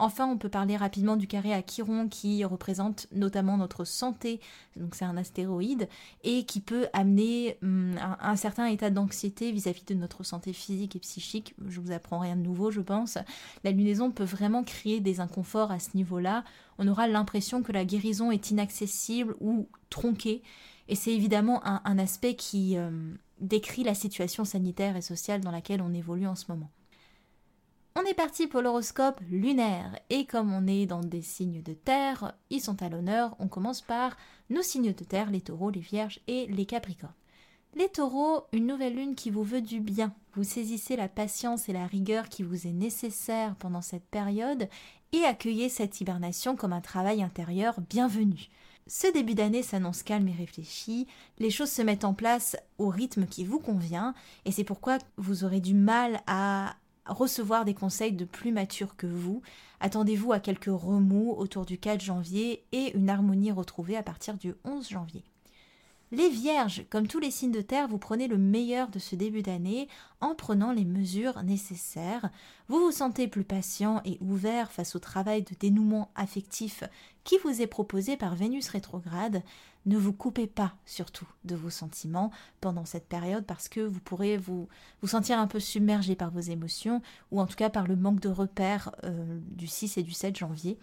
Enfin, 0.00 0.28
on 0.28 0.38
peut 0.38 0.48
parler 0.48 0.76
rapidement 0.76 1.16
du 1.16 1.26
carré 1.26 1.52
à 1.52 1.60
Chiron 1.60 2.08
qui 2.08 2.44
représente 2.44 3.08
notamment 3.10 3.56
notre 3.56 3.84
santé, 3.84 4.40
donc 4.76 4.94
c'est 4.94 5.04
un 5.04 5.16
astéroïde, 5.16 5.88
et 6.22 6.44
qui 6.44 6.60
peut 6.60 6.86
amener 6.92 7.58
hum, 7.64 7.96
un, 8.20 8.36
certain 8.36 8.66
état 8.66 8.90
d'anxiété 8.90 9.50
vis-à-vis 9.50 9.84
de 9.84 9.94
notre 9.94 10.22
santé 10.22 10.52
physique 10.52 10.94
et 10.94 11.00
psychique. 11.00 11.56
Je 11.66 11.80
vous 11.80 11.90
apprends 11.90 12.20
rien 12.20 12.36
de 12.36 12.42
nouveau, 12.42 12.70
je 12.70 12.80
pense. 12.80 13.18
La 13.64 13.72
lunaison 13.72 14.12
peut 14.12 14.22
vraiment 14.22 14.62
créer 14.62 15.00
des 15.00 15.18
inconforts 15.18 15.72
à 15.72 15.80
ce 15.80 15.96
niveau-là. 15.96 16.44
On 16.78 16.86
aura 16.86 17.08
l'impression 17.08 17.64
que 17.64 17.72
la 17.72 17.84
guérison 17.84 18.30
est 18.30 18.52
inaccessible 18.52 19.34
ou 19.40 19.68
tronquée, 19.90 20.44
et 20.86 20.94
c'est 20.94 21.12
évidemment 21.12 21.60
un, 21.66 21.98
aspect 21.98 22.36
qui 22.36 22.78
hum, 22.78 23.18
décrit 23.40 23.82
la 23.82 23.94
situation 23.94 24.44
sanitaire 24.44 24.96
et 24.96 25.02
sociale 25.02 25.40
dans 25.40 25.50
laquelle 25.50 25.82
on 25.82 25.92
évolue 25.92 26.28
en 26.28 26.36
ce 26.36 26.44
moment. 26.48 26.70
On 28.00 28.04
est 28.04 28.14
parti 28.14 28.46
pour 28.46 28.62
l'horoscope 28.62 29.20
lunaire 29.28 29.98
et 30.08 30.24
comme 30.24 30.52
on 30.52 30.68
est 30.68 30.86
dans 30.86 31.00
des 31.00 31.20
signes 31.20 31.62
de 31.64 31.72
terre, 31.72 32.32
ils 32.48 32.60
sont 32.60 32.80
à 32.80 32.88
l'honneur. 32.88 33.34
On 33.40 33.48
commence 33.48 33.80
par 33.80 34.16
nos 34.50 34.62
signes 34.62 34.92
de 34.92 35.02
terre, 35.02 35.32
les 35.32 35.40
taureaux, 35.40 35.70
les 35.70 35.80
vierges 35.80 36.20
et 36.28 36.46
les 36.46 36.64
capricornes. 36.64 37.12
Les 37.74 37.88
taureaux, 37.88 38.44
une 38.52 38.68
nouvelle 38.68 38.94
lune 38.94 39.16
qui 39.16 39.30
vous 39.30 39.42
veut 39.42 39.62
du 39.62 39.80
bien. 39.80 40.14
Vous 40.34 40.44
saisissez 40.44 40.94
la 40.94 41.08
patience 41.08 41.68
et 41.68 41.72
la 41.72 41.88
rigueur 41.88 42.28
qui 42.28 42.44
vous 42.44 42.68
est 42.68 42.72
nécessaire 42.72 43.56
pendant 43.56 43.82
cette 43.82 44.06
période 44.06 44.68
et 45.10 45.24
accueillez 45.24 45.68
cette 45.68 46.00
hibernation 46.00 46.54
comme 46.54 46.74
un 46.74 46.80
travail 46.80 47.20
intérieur 47.20 47.80
bienvenu. 47.80 48.48
Ce 48.86 49.12
début 49.12 49.34
d'année 49.34 49.64
s'annonce 49.64 50.04
calme 50.04 50.28
et 50.28 50.32
réfléchi, 50.32 51.08
les 51.40 51.50
choses 51.50 51.72
se 51.72 51.82
mettent 51.82 52.04
en 52.04 52.14
place 52.14 52.56
au 52.78 52.90
rythme 52.90 53.26
qui 53.26 53.44
vous 53.44 53.58
convient, 53.58 54.14
et 54.44 54.52
c'est 54.52 54.64
pourquoi 54.64 54.98
vous 55.16 55.42
aurez 55.42 55.60
du 55.60 55.74
mal 55.74 56.22
à 56.28 56.76
recevoir 57.08 57.64
des 57.64 57.74
conseils 57.74 58.12
de 58.12 58.24
plus 58.24 58.52
matures 58.52 58.96
que 58.96 59.06
vous. 59.06 59.42
Attendez-vous 59.80 60.32
à 60.32 60.40
quelques 60.40 60.66
remous 60.66 61.34
autour 61.36 61.64
du 61.64 61.78
4 61.78 62.00
janvier 62.00 62.64
et 62.72 62.96
une 62.96 63.10
harmonie 63.10 63.52
retrouvée 63.52 63.96
à 63.96 64.02
partir 64.02 64.34
du 64.36 64.54
11 64.64 64.88
janvier. 64.88 65.24
Les 66.10 66.30
vierges, 66.30 66.84
comme 66.88 67.06
tous 67.06 67.18
les 67.18 67.30
signes 67.30 67.52
de 67.52 67.60
terre, 67.60 67.86
vous 67.86 67.98
prenez 67.98 68.28
le 68.28 68.38
meilleur 68.38 68.88
de 68.88 68.98
ce 68.98 69.14
début 69.14 69.42
d'année 69.42 69.88
en 70.22 70.34
prenant 70.34 70.72
les 70.72 70.86
mesures 70.86 71.42
nécessaires. 71.42 72.30
Vous 72.68 72.80
vous 72.80 72.92
sentez 72.92 73.28
plus 73.28 73.44
patient 73.44 74.00
et 74.06 74.16
ouvert 74.22 74.72
face 74.72 74.96
au 74.96 75.00
travail 75.00 75.42
de 75.42 75.54
dénouement 75.60 76.10
affectif 76.14 76.82
qui 77.24 77.36
vous 77.44 77.60
est 77.60 77.66
proposé 77.66 78.16
par 78.16 78.34
Vénus 78.34 78.70
rétrograde. 78.70 79.42
Ne 79.84 79.98
vous 79.98 80.14
coupez 80.14 80.46
pas 80.46 80.74
surtout 80.86 81.28
de 81.44 81.54
vos 81.54 81.68
sentiments 81.68 82.30
pendant 82.62 82.86
cette 82.86 83.06
période 83.06 83.44
parce 83.44 83.68
que 83.68 83.80
vous 83.80 84.00
pourrez 84.00 84.38
vous, 84.38 84.66
vous 85.02 85.08
sentir 85.08 85.38
un 85.38 85.46
peu 85.46 85.60
submergé 85.60 86.14
par 86.14 86.30
vos 86.30 86.40
émotions 86.40 87.02
ou 87.32 87.40
en 87.40 87.46
tout 87.46 87.56
cas 87.56 87.68
par 87.68 87.86
le 87.86 87.96
manque 87.96 88.20
de 88.20 88.30
repères 88.30 88.92
euh, 89.04 89.38
du 89.50 89.66
6 89.66 89.98
et 89.98 90.02
du 90.02 90.12
7 90.12 90.38
janvier. 90.38 90.78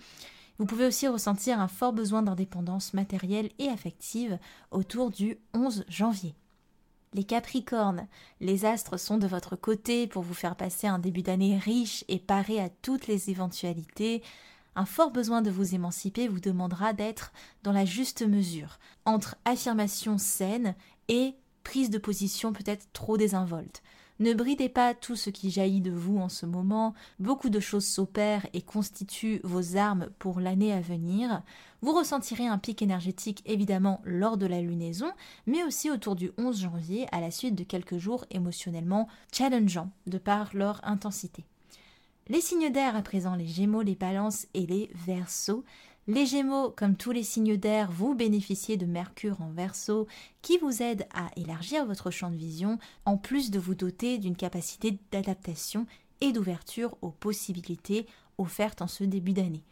Vous 0.57 0.65
pouvez 0.65 0.85
aussi 0.85 1.07
ressentir 1.07 1.59
un 1.59 1.67
fort 1.67 1.91
besoin 1.91 2.23
d'indépendance 2.23 2.93
matérielle 2.93 3.49
et 3.59 3.67
affective 3.67 4.39
autour 4.71 5.11
du 5.11 5.37
11 5.53 5.83
janvier. 5.89 6.33
Les 7.13 7.23
Capricornes, 7.23 8.07
les 8.41 8.65
astres 8.65 8.97
sont 8.97 9.17
de 9.17 9.27
votre 9.27 9.55
côté 9.55 10.07
pour 10.07 10.21
vous 10.21 10.33
faire 10.33 10.55
passer 10.55 10.87
un 10.87 10.99
début 10.99 11.23
d'année 11.23 11.57
riche 11.57 12.03
et 12.07 12.19
paré 12.19 12.59
à 12.59 12.69
toutes 12.69 13.07
les 13.07 13.29
éventualités. 13.29 14.21
Un 14.75 14.85
fort 14.85 15.11
besoin 15.11 15.41
de 15.41 15.49
vous 15.49 15.75
émanciper 15.75 16.27
vous 16.27 16.41
demandera 16.41 16.93
d'être 16.93 17.31
dans 17.63 17.71
la 17.71 17.85
juste 17.85 18.25
mesure, 18.25 18.79
entre 19.05 19.37
affirmation 19.45 20.17
saine 20.17 20.75
et 21.07 21.35
prise 21.63 21.89
de 21.89 21.97
position 21.97 22.51
peut-être 22.51 22.87
trop 22.91 23.17
désinvolte. 23.17 23.81
Ne 24.19 24.33
bridez 24.33 24.69
pas 24.69 24.93
tout 24.93 25.17
ce 25.17 25.29
qui 25.29 25.51
jaillit 25.51 25.81
de 25.81 25.91
vous 25.91 26.17
en 26.19 26.29
ce 26.29 26.45
moment, 26.45 26.93
beaucoup 27.19 27.49
de 27.49 27.59
choses 27.59 27.85
s'opèrent 27.85 28.47
et 28.53 28.61
constituent 28.61 29.41
vos 29.43 29.75
armes 29.75 30.09
pour 30.19 30.39
l'année 30.39 30.71
à 30.71 30.79
venir. 30.79 31.41
Vous 31.81 31.91
ressentirez 31.91 32.47
un 32.47 32.57
pic 32.57 32.81
énergétique 32.81 33.43
évidemment 33.45 34.01
lors 34.05 34.37
de 34.37 34.45
la 34.45 34.61
lunaison, 34.61 35.11
mais 35.47 35.63
aussi 35.65 35.91
autour 35.91 36.15
du 36.15 36.31
11 36.37 36.61
janvier 36.61 37.07
à 37.11 37.19
la 37.19 37.29
suite 37.29 37.55
de 37.55 37.65
quelques 37.65 37.97
jours 37.97 38.23
émotionnellement 38.31 39.09
challengeants 39.33 39.91
de 40.07 40.17
par 40.17 40.55
leur 40.55 40.79
intensité. 40.87 41.43
Les 42.27 42.41
signes 42.41 42.71
d'air 42.71 42.95
à 42.95 43.01
présent, 43.01 43.35
les 43.35 43.45
Gémeaux, 43.45 43.83
les 43.83 43.95
Balances 43.95 44.47
et 44.53 44.65
les 44.65 44.89
Verseaux, 45.05 45.65
les 46.07 46.27
Gémeaux, 46.27 46.69
comme 46.69 46.95
tous 46.95 47.11
les 47.11 47.23
signes 47.23 47.57
d'air, 47.57 47.89
vous 47.91 48.13
bénéficiez 48.13 48.77
de 48.77 48.85
Mercure 48.85 49.41
en 49.41 49.49
Verseau 49.49 50.07
qui 50.43 50.59
vous 50.59 50.83
aide 50.83 51.07
à 51.15 51.31
élargir 51.35 51.85
votre 51.85 52.11
champ 52.11 52.29
de 52.29 52.35
vision 52.35 52.77
en 53.05 53.17
plus 53.17 53.49
de 53.49 53.57
vous 53.57 53.73
doter 53.73 54.19
d'une 54.19 54.35
capacité 54.35 54.99
d'adaptation 55.11 55.87
et 56.21 56.31
d'ouverture 56.31 56.95
aux 57.01 57.09
possibilités 57.09 58.05
offertes 58.37 58.83
en 58.83 58.87
ce 58.87 59.03
début 59.03 59.33
d'année. 59.33 59.63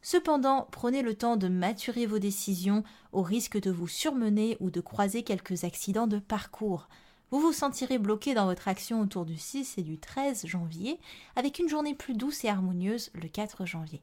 Cependant, 0.00 0.68
prenez 0.70 1.02
le 1.02 1.14
temps 1.14 1.36
de 1.36 1.48
maturer 1.48 2.06
vos 2.06 2.20
décisions 2.20 2.84
au 3.12 3.22
risque 3.22 3.60
de 3.60 3.72
vous 3.72 3.88
surmener 3.88 4.56
ou 4.60 4.70
de 4.70 4.80
croiser 4.80 5.24
quelques 5.24 5.64
accidents 5.64 6.06
de 6.06 6.20
parcours. 6.20 6.88
Vous 7.32 7.40
vous 7.40 7.52
sentirez 7.52 7.98
bloqué 7.98 8.32
dans 8.32 8.46
votre 8.46 8.68
action 8.68 9.00
autour 9.00 9.24
du 9.24 9.36
6 9.36 9.76
et 9.78 9.82
du 9.82 9.98
13 9.98 10.46
janvier 10.46 11.00
avec 11.34 11.58
une 11.58 11.68
journée 11.68 11.94
plus 11.94 12.14
douce 12.14 12.44
et 12.44 12.48
harmonieuse 12.48 13.10
le 13.14 13.28
4 13.28 13.66
janvier. 13.66 14.00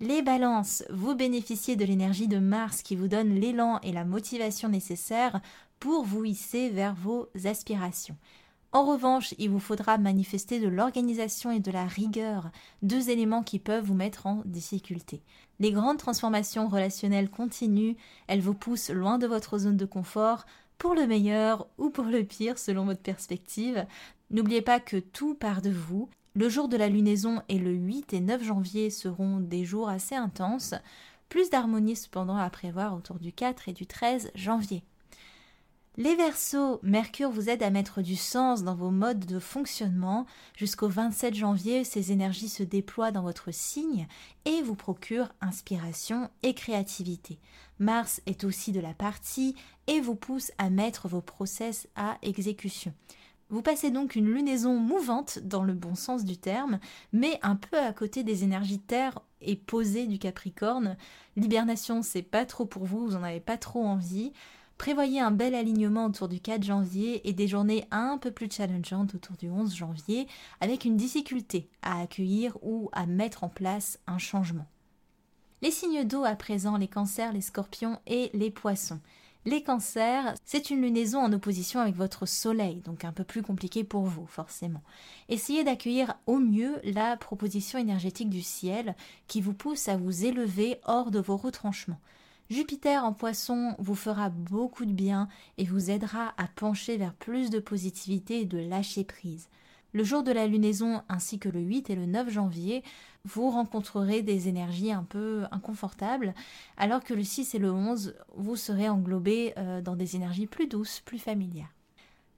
Les 0.00 0.20
balances, 0.20 0.84
vous 0.90 1.14
bénéficiez 1.14 1.74
de 1.74 1.84
l'énergie 1.86 2.28
de 2.28 2.38
Mars 2.38 2.82
qui 2.82 2.96
vous 2.96 3.08
donne 3.08 3.34
l'élan 3.34 3.80
et 3.82 3.92
la 3.92 4.04
motivation 4.04 4.68
nécessaires 4.68 5.40
pour 5.80 6.04
vous 6.04 6.22
hisser 6.22 6.68
vers 6.68 6.94
vos 6.94 7.30
aspirations. 7.46 8.16
En 8.72 8.84
revanche, 8.84 9.32
il 9.38 9.48
vous 9.48 9.58
faudra 9.58 9.96
manifester 9.96 10.60
de 10.60 10.68
l'organisation 10.68 11.50
et 11.50 11.60
de 11.60 11.70
la 11.70 11.86
rigueur, 11.86 12.50
deux 12.82 13.08
éléments 13.08 13.42
qui 13.42 13.58
peuvent 13.58 13.86
vous 13.86 13.94
mettre 13.94 14.26
en 14.26 14.42
difficulté. 14.44 15.22
Les 15.60 15.72
grandes 15.72 15.96
transformations 15.96 16.68
relationnelles 16.68 17.30
continuent, 17.30 17.96
elles 18.26 18.42
vous 18.42 18.52
poussent 18.52 18.90
loin 18.90 19.16
de 19.16 19.26
votre 19.26 19.56
zone 19.56 19.78
de 19.78 19.86
confort, 19.86 20.44
pour 20.76 20.94
le 20.94 21.06
meilleur 21.06 21.68
ou 21.78 21.88
pour 21.88 22.04
le 22.04 22.22
pire 22.22 22.58
selon 22.58 22.84
votre 22.84 23.00
perspective. 23.00 23.86
N'oubliez 24.30 24.60
pas 24.60 24.78
que 24.78 24.98
tout 24.98 25.34
part 25.34 25.62
de 25.62 25.70
vous 25.70 26.10
le 26.36 26.50
jour 26.50 26.68
de 26.68 26.76
la 26.76 26.90
lunaison 26.90 27.40
et 27.48 27.58
le 27.58 27.72
8 27.72 28.12
et 28.12 28.20
9 28.20 28.44
janvier 28.44 28.90
seront 28.90 29.40
des 29.40 29.64
jours 29.64 29.88
assez 29.88 30.14
intenses, 30.14 30.74
plus 31.30 31.48
d'harmonie 31.48 31.96
cependant 31.96 32.36
à 32.36 32.50
prévoir 32.50 32.94
autour 32.94 33.18
du 33.18 33.32
4 33.32 33.70
et 33.70 33.72
du 33.72 33.86
13 33.86 34.32
janvier. 34.34 34.84
Les 35.96 36.14
Verseaux, 36.14 36.78
Mercure 36.82 37.30
vous 37.30 37.48
aide 37.48 37.62
à 37.62 37.70
mettre 37.70 38.02
du 38.02 38.16
sens 38.16 38.64
dans 38.64 38.74
vos 38.74 38.90
modes 38.90 39.24
de 39.24 39.38
fonctionnement. 39.38 40.26
Jusqu'au 40.54 40.88
27 40.88 41.34
janvier, 41.34 41.84
ces 41.84 42.12
énergies 42.12 42.50
se 42.50 42.62
déploient 42.62 43.12
dans 43.12 43.22
votre 43.22 43.50
signe 43.50 44.06
et 44.44 44.60
vous 44.60 44.74
procurent 44.74 45.32
inspiration 45.40 46.28
et 46.42 46.52
créativité. 46.52 47.38
Mars 47.78 48.20
est 48.26 48.44
aussi 48.44 48.72
de 48.72 48.80
la 48.80 48.92
partie 48.92 49.54
et 49.86 50.02
vous 50.02 50.16
pousse 50.16 50.52
à 50.58 50.68
mettre 50.68 51.08
vos 51.08 51.22
process 51.22 51.88
à 51.96 52.18
exécution. 52.20 52.92
Vous 53.48 53.62
passez 53.62 53.92
donc 53.92 54.16
une 54.16 54.26
lunaison 54.26 54.76
mouvante 54.76 55.38
dans 55.38 55.62
le 55.62 55.74
bon 55.74 55.94
sens 55.94 56.24
du 56.24 56.36
terme, 56.36 56.80
mais 57.12 57.38
un 57.42 57.54
peu 57.54 57.78
à 57.78 57.92
côté 57.92 58.24
des 58.24 58.42
énergies 58.42 58.80
terre 58.80 59.20
et 59.40 59.54
posées 59.54 60.08
du 60.08 60.18
Capricorne. 60.18 60.96
L'hibernation, 61.36 62.02
c'est 62.02 62.22
pas 62.22 62.44
trop 62.44 62.66
pour 62.66 62.84
vous, 62.84 63.06
vous 63.06 63.16
en 63.16 63.22
avez 63.22 63.38
pas 63.38 63.56
trop 63.56 63.84
envie. 63.84 64.32
Prévoyez 64.78 65.20
un 65.20 65.30
bel 65.30 65.54
alignement 65.54 66.06
autour 66.06 66.28
du 66.28 66.40
4 66.40 66.64
janvier 66.64 67.26
et 67.28 67.32
des 67.32 67.46
journées 67.46 67.86
un 67.92 68.18
peu 68.18 68.32
plus 68.32 68.50
challengeantes 68.50 69.14
autour 69.14 69.36
du 69.36 69.48
11 69.48 69.74
janvier, 69.74 70.26
avec 70.60 70.84
une 70.84 70.96
difficulté 70.96 71.70
à 71.82 72.00
accueillir 72.00 72.58
ou 72.62 72.90
à 72.92 73.06
mettre 73.06 73.44
en 73.44 73.48
place 73.48 74.00
un 74.08 74.18
changement. 74.18 74.66
Les 75.62 75.70
signes 75.70 76.04
d'eau 76.04 76.24
à 76.24 76.34
présent, 76.34 76.76
les 76.76 76.88
cancers, 76.88 77.32
les 77.32 77.40
scorpions 77.40 77.98
et 78.06 78.30
les 78.34 78.50
poissons. 78.50 79.00
Les 79.46 79.62
cancers, 79.62 80.34
c'est 80.44 80.70
une 80.70 80.82
lunaison 80.82 81.20
en 81.20 81.32
opposition 81.32 81.78
avec 81.78 81.94
votre 81.94 82.26
soleil, 82.26 82.80
donc 82.80 83.04
un 83.04 83.12
peu 83.12 83.22
plus 83.22 83.42
compliqué 83.42 83.84
pour 83.84 84.02
vous, 84.02 84.26
forcément. 84.26 84.82
Essayez 85.28 85.62
d'accueillir 85.62 86.16
au 86.26 86.38
mieux 86.38 86.80
la 86.82 87.16
proposition 87.16 87.78
énergétique 87.78 88.28
du 88.28 88.42
ciel 88.42 88.96
qui 89.28 89.40
vous 89.40 89.52
pousse 89.52 89.86
à 89.86 89.96
vous 89.96 90.24
élever 90.24 90.80
hors 90.84 91.12
de 91.12 91.20
vos 91.20 91.36
retranchements. 91.36 92.00
Jupiter 92.50 93.04
en 93.04 93.12
poisson 93.12 93.76
vous 93.78 93.94
fera 93.94 94.30
beaucoup 94.30 94.84
de 94.84 94.92
bien 94.92 95.28
et 95.58 95.64
vous 95.64 95.92
aidera 95.92 96.34
à 96.38 96.48
pencher 96.48 96.96
vers 96.96 97.14
plus 97.14 97.48
de 97.48 97.60
positivité 97.60 98.40
et 98.40 98.46
de 98.46 98.58
lâcher 98.58 99.04
prise. 99.04 99.48
Le 99.96 100.04
jour 100.04 100.22
de 100.22 100.30
la 100.30 100.46
lunaison 100.46 101.00
ainsi 101.08 101.38
que 101.38 101.48
le 101.48 101.60
8 101.60 101.88
et 101.88 101.94
le 101.94 102.04
9 102.04 102.28
janvier, 102.28 102.84
vous 103.24 103.48
rencontrerez 103.48 104.20
des 104.20 104.46
énergies 104.46 104.92
un 104.92 105.04
peu 105.04 105.44
inconfortables, 105.50 106.34
alors 106.76 107.02
que 107.02 107.14
le 107.14 107.24
6 107.24 107.54
et 107.54 107.58
le 107.58 107.72
11, 107.72 108.14
vous 108.34 108.56
serez 108.56 108.90
englobés 108.90 109.54
euh, 109.56 109.80
dans 109.80 109.96
des 109.96 110.14
énergies 110.14 110.46
plus 110.46 110.66
douces, 110.66 111.00
plus 111.00 111.18
familières. 111.18 111.72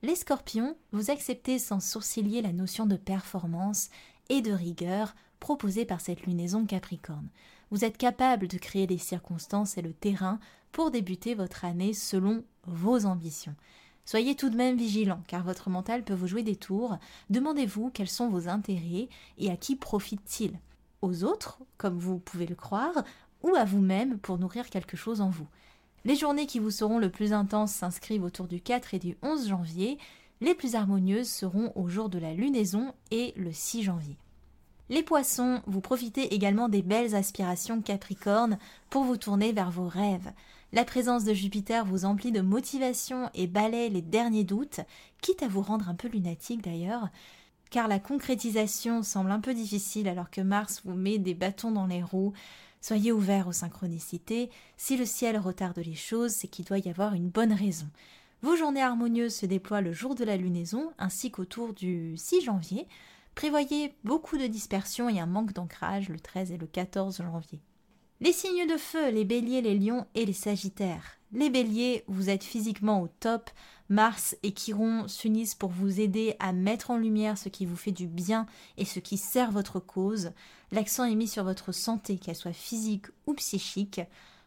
Les 0.03 0.15
scorpions, 0.15 0.77
vous 0.93 1.11
acceptez 1.11 1.59
sans 1.59 1.81
sourciller 1.81 2.43
la 2.43 2.53
notion 2.53 2.87
de 2.87 2.95
performance 2.95 3.91
et 4.29 4.41
de 4.41 4.53
rigueur 4.53 5.17
proposée 5.41 5.85
par 5.85 6.01
cette 6.01 6.27
lunaison 6.27 6.65
capricorne. 6.65 7.29
Vous 7.73 7.85
êtes 7.85 7.99
capable 7.99 8.47
de 8.47 8.59
créer 8.59 8.87
les 8.87 8.99
circonstances 8.99 9.77
et 9.79 9.83
le 9.83 9.95
terrain 9.95 10.39
pour 10.71 10.93
débuter 10.93 11.35
votre 11.35 11.65
année 11.65 11.93
selon 11.93 12.45
vos 12.69 13.05
ambitions. 13.05 13.57
Soyez 14.09 14.37
tout 14.37 14.49
de 14.49 14.57
même 14.57 14.79
vigilant, 14.79 15.21
car 15.27 15.43
votre 15.43 15.69
mental 15.69 16.03
peut 16.03 16.15
vous 16.15 16.27
jouer 16.27 16.43
des 16.43 16.57
tours. 16.57 16.97
Demandez-vous 17.29 17.91
quels 17.93 18.09
sont 18.09 18.31
vos 18.31 18.49
intérêts 18.49 19.11
et 19.37 19.51
à 19.51 19.57
qui 19.59 19.77
profite-t-il? 19.77 20.59
Aux 21.03 21.25
autres, 21.25 21.59
comme 21.77 21.99
vous 21.99 22.19
pouvez 22.19 22.47
le 22.47 22.55
croire, 22.55 23.05
ou 23.43 23.55
à 23.55 23.67
vous-même 23.67 24.19
pour 24.19 24.39
nourrir 24.39 24.71
quelque 24.71 24.97
chose 24.97 25.21
en 25.21 25.29
vous. 25.29 25.47
Les 26.07 26.17
journées 26.17 26.47
qui 26.47 26.59
vous 26.59 26.71
seront 26.71 26.99
le 26.99 27.11
plus 27.11 27.35
intenses 27.35 27.73
s'inscrivent 27.73 28.25
autour 28.25 28.47
du 28.47 28.63
4 28.63 28.95
et 28.95 28.99
du 28.99 29.19
11 29.21 29.49
janvier. 29.49 29.99
Les 30.41 30.55
plus 30.55 30.75
harmonieuses 30.75 31.29
seront 31.29 31.71
au 31.75 31.89
jour 31.89 32.09
de 32.09 32.19
la 32.19 32.33
lunaison 32.33 32.95
et 33.11 33.35
le 33.37 33.53
6 33.53 33.83
janvier. 33.83 34.17
Les 34.89 35.03
poissons, 35.03 35.61
vous 35.67 35.83
profitez 35.83 36.35
également 36.35 36.71
des 36.71 36.81
belles 36.81 37.15
aspirations 37.15 37.83
capricornes 37.83 38.57
pour 38.89 39.05
vous 39.05 39.19
tourner 39.19 39.53
vers 39.53 39.71
vos 39.71 39.87
rêves. 39.87 40.33
La 40.75 40.85
présence 40.85 41.25
de 41.25 41.33
Jupiter 41.33 41.87
vous 41.87 42.05
emplit 42.05 42.31
de 42.31 42.43
motivation 42.43 43.31
et 43.33 43.47
balaye 43.47 43.89
les 43.89 44.03
derniers 44.03 44.45
doutes, 44.45 44.81
quitte 45.23 45.43
à 45.43 45.49
vous 45.49 45.63
rendre 45.63 45.89
un 45.89 45.95
peu 45.95 46.09
lunatique 46.09 46.63
d'ailleurs, 46.63 47.09
car 47.71 47.89
la 47.89 47.99
concrétisation 47.99 49.03
semble 49.03 49.31
un 49.31 49.41
peu 49.41 49.55
difficile 49.55 50.09
alors 50.09 50.31
que 50.31 50.43
Mars 50.43 50.83
vous 50.85 50.93
met 50.93 51.17
des 51.17 51.33
bâtons 51.33 51.71
dans 51.71 51.87
les 51.87 52.03
roues. 52.03 52.35
Soyez 52.83 53.13
ouverts 53.13 53.49
aux 53.49 53.53
synchronicités. 53.53 54.51
Si 54.77 54.99
le 54.99 55.07
ciel 55.07 55.39
retarde 55.39 55.79
les 55.79 55.95
choses, 55.95 56.33
c'est 56.33 56.49
qu'il 56.49 56.67
doit 56.67 56.79
y 56.79 56.91
avoir 56.91 57.15
une 57.15 57.31
bonne 57.31 57.55
raison. 57.55 57.89
Vos 58.43 58.55
journées 58.55 58.83
harmonieuses 58.83 59.37
se 59.37 59.47
déploient 59.47 59.81
le 59.81 59.95
jour 59.95 60.15
de 60.15 60.25
la 60.25 60.37
lunaison 60.37 60.93
ainsi 60.99 61.31
qu'autour 61.31 61.73
du 61.73 62.15
6 62.19 62.43
janvier. 62.43 62.87
Prévoyez 63.35 63.95
beaucoup 64.05 64.37
de 64.37 64.47
dispersion 64.47 65.09
et 65.09 65.19
un 65.19 65.27
manque 65.27 65.55
d'ancrage 65.55 66.11
le 66.11 66.21
13 66.21 66.53
et 66.53 66.59
le 66.59 66.67
14 66.67 67.17
janvier. 67.17 67.61
Les 68.21 68.33
signes 68.33 68.67
de 68.67 68.77
feu, 68.77 69.11
les 69.11 69.25
béliers, 69.25 69.63
les 69.63 69.79
lions 69.79 70.05
et 70.17 70.27
les 70.27 70.33
sagittaires. 70.33 71.19
Les 71.31 71.51
béliers, 71.51 72.03
vous 72.09 72.31
êtes 72.31 72.43
physiquement 72.43 73.01
au 73.01 73.07
top. 73.07 73.49
Mars 73.89 74.37
et 74.43 74.53
Chiron 74.53 75.07
s'unissent 75.07 75.55
pour 75.55 75.71
vous 75.71 76.01
aider 76.01 76.35
à 76.41 76.53
mettre 76.53 76.91
en 76.91 76.97
lumière 76.97 77.39
ce 77.39 77.49
qui 77.49 77.65
vous 77.65 77.77
fait 77.77 77.93
du 77.93 78.09
bien 78.09 78.47
et 78.77 78.85
ce 78.85 78.99
qui 78.99 79.19
sert 79.19 79.53
votre 79.53 79.79
cause. 79.79 80.33
L'accent 80.73 81.05
est 81.05 81.15
mis 81.15 81.29
sur 81.29 81.45
votre 81.45 81.71
santé, 81.71 82.19
qu'elle 82.19 82.35
soit 82.35 82.53
physique 82.53 83.07
ou 83.29 83.35
psychique. 83.35 84.01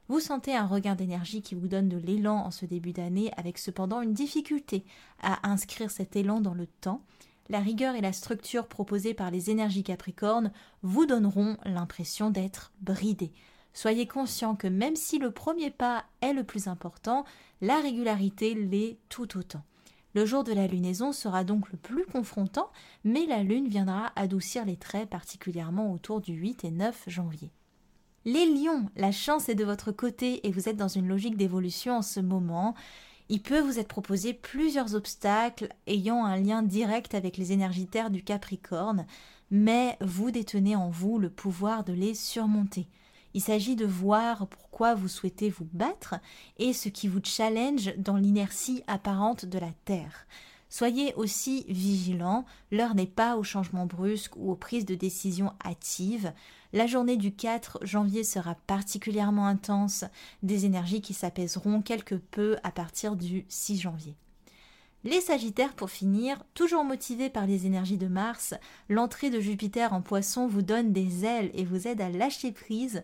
Vous 0.10 0.20
sentez 0.20 0.54
un 0.54 0.68
regain 0.68 0.96
d'énergie 0.96 1.42
qui 1.42 1.56
vous 1.56 1.70
donne 1.70 1.88
de 1.88 1.98
l'élan 1.98 2.40
en 2.40 2.52
ce 2.52 2.66
début 2.66 2.92
d'année, 2.92 3.32
avec 3.38 3.58
cependant 3.58 4.02
une 4.02 4.14
difficulté 4.14 4.84
à 5.22 5.50
inscrire 5.50 5.92
cet 5.92 6.18
élan 6.18 6.42
dans 6.42 6.54
le 6.54 6.68
temps. 6.68 7.06
La 7.48 7.60
rigueur 7.60 7.96
et 7.96 8.02
la 8.02 8.12
structure 8.12 8.68
proposées 8.68 9.14
par 9.14 9.32
les 9.32 9.50
énergies 9.50 9.84
capricornes 9.84 10.52
vous 10.82 11.06
donneront 11.06 11.56
l'impression 11.64 12.32
d'être 12.32 12.74
bridé. 12.82 13.32
Soyez 13.74 14.08
conscient 14.08 14.56
que 14.56 14.68
même 14.68 14.96
si 14.96 15.18
le 15.18 15.32
premier 15.32 15.70
pas 15.70 16.06
est 16.22 16.34
le 16.34 16.44
plus 16.44 16.68
important, 16.68 17.26
la 17.62 17.80
régularité 17.80 18.54
l'est 18.54 18.98
tout 19.10 19.38
autant. 19.38 19.64
Le 20.14 20.26
jour 20.26 20.44
de 20.44 20.52
la 20.52 20.68
lunaison 20.68 21.14
sera 21.14 21.46
donc 21.46 21.72
le 21.72 21.78
plus 21.78 22.06
confrontant, 22.06 22.70
mais 23.06 23.26
la 23.26 23.44
lune 23.44 23.70
viendra 23.70 24.12
adoucir 24.18 24.66
les 24.66 24.76
traits 24.76 25.10
particulièrement 25.10 25.94
autour 25.94 26.20
du 26.20 26.34
8 26.34 26.66
et 26.66 26.72
9 26.72 27.04
janvier. 27.08 27.52
Les 28.26 28.46
lions, 28.46 28.90
la 28.98 29.12
chance 29.12 29.48
est 29.48 29.56
de 29.56 29.64
votre 29.64 29.92
côté 29.92 30.46
et 30.46 30.52
vous 30.52 30.68
êtes 30.68 30.76
dans 30.76 30.90
une 30.90 31.08
logique 31.08 31.38
d'évolution 31.38 31.98
en 31.98 32.02
ce 32.02 32.20
moment. 32.20 32.76
Il 33.30 33.42
peut 33.42 33.62
vous 33.62 33.80
être 33.80 33.88
proposé 33.88 34.34
plusieurs 34.34 34.96
obstacles 34.96 35.70
ayant 35.88 36.26
un 36.26 36.38
lien 36.38 36.62
direct 36.62 37.16
avec 37.16 37.38
les 37.38 37.54
énergies 37.54 37.90
du 38.12 38.22
Capricorne, 38.22 39.08
mais 39.50 39.98
vous 40.02 40.30
détenez 40.30 40.76
en 40.76 40.90
vous 40.90 41.20
le 41.20 41.30
pouvoir 41.30 41.86
de 41.86 41.94
les 41.94 42.14
surmonter. 42.14 42.88
Il 43.34 43.42
s'agit 43.42 43.76
de 43.76 43.86
voir 43.86 44.48
pourquoi 44.48 44.94
vous 44.96 45.08
souhaitez 45.08 45.50
vous 45.50 45.68
battre 45.74 46.16
et 46.58 46.74
ce 46.74 46.90
qui 46.90 47.08
vous 47.08 47.22
challenge 47.24 47.94
dans 47.98 48.18
l'inertie 48.18 48.84
apparente 48.88 49.46
de 49.46 49.60
la 49.60 49.72
Terre. 49.86 50.28
Soyez 50.70 51.14
aussi 51.16 51.66
vigilants, 51.68 52.46
l'heure 52.72 52.96
n'est 52.96 53.06
pas 53.06 53.36
au 53.36 53.44
changement 53.44 53.86
brusque 53.86 54.38
ou 54.38 54.52
aux 54.52 54.56
prises 54.56 54.86
de 54.86 54.96
décision 54.96 55.52
hâtives. 55.66 56.32
La 56.72 56.88
journée 56.88 57.18
du 57.18 57.34
4 57.34 57.80
janvier 57.82 58.24
sera 58.24 58.56
particulièrement 58.68 59.48
intense, 59.48 60.06
des 60.44 60.66
énergies 60.66 61.02
qui 61.02 61.14
s'apaiseront 61.14 61.82
quelque 61.82 62.16
peu 62.16 62.56
à 62.64 62.72
partir 62.72 63.18
du 63.18 63.46
6 63.50 63.82
janvier. 63.82 64.16
Les 65.04 65.20
Sagittaires, 65.20 65.74
pour 65.74 65.90
finir, 65.90 66.44
toujours 66.54 66.84
motivés 66.84 67.32
par 67.32 67.48
les 67.48 67.66
énergies 67.66 67.98
de 67.98 68.08
Mars, 68.08 68.54
l'entrée 68.88 69.32
de 69.32 69.40
Jupiter 69.40 69.94
en 69.94 70.02
poisson 70.02 70.46
vous 70.46 70.62
donne 70.62 70.94
des 70.94 71.26
ailes 71.26 71.50
et 71.56 71.66
vous 71.66 71.88
aide 71.88 72.02
à 72.02 72.10
lâcher 72.10 72.52
prise 72.52 73.04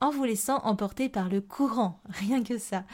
en 0.00 0.10
vous 0.10 0.24
laissant 0.24 0.58
emporter 0.64 1.08
par 1.08 1.28
le 1.28 1.40
courant, 1.40 2.00
rien 2.08 2.42
que 2.42 2.58
ça. 2.58 2.84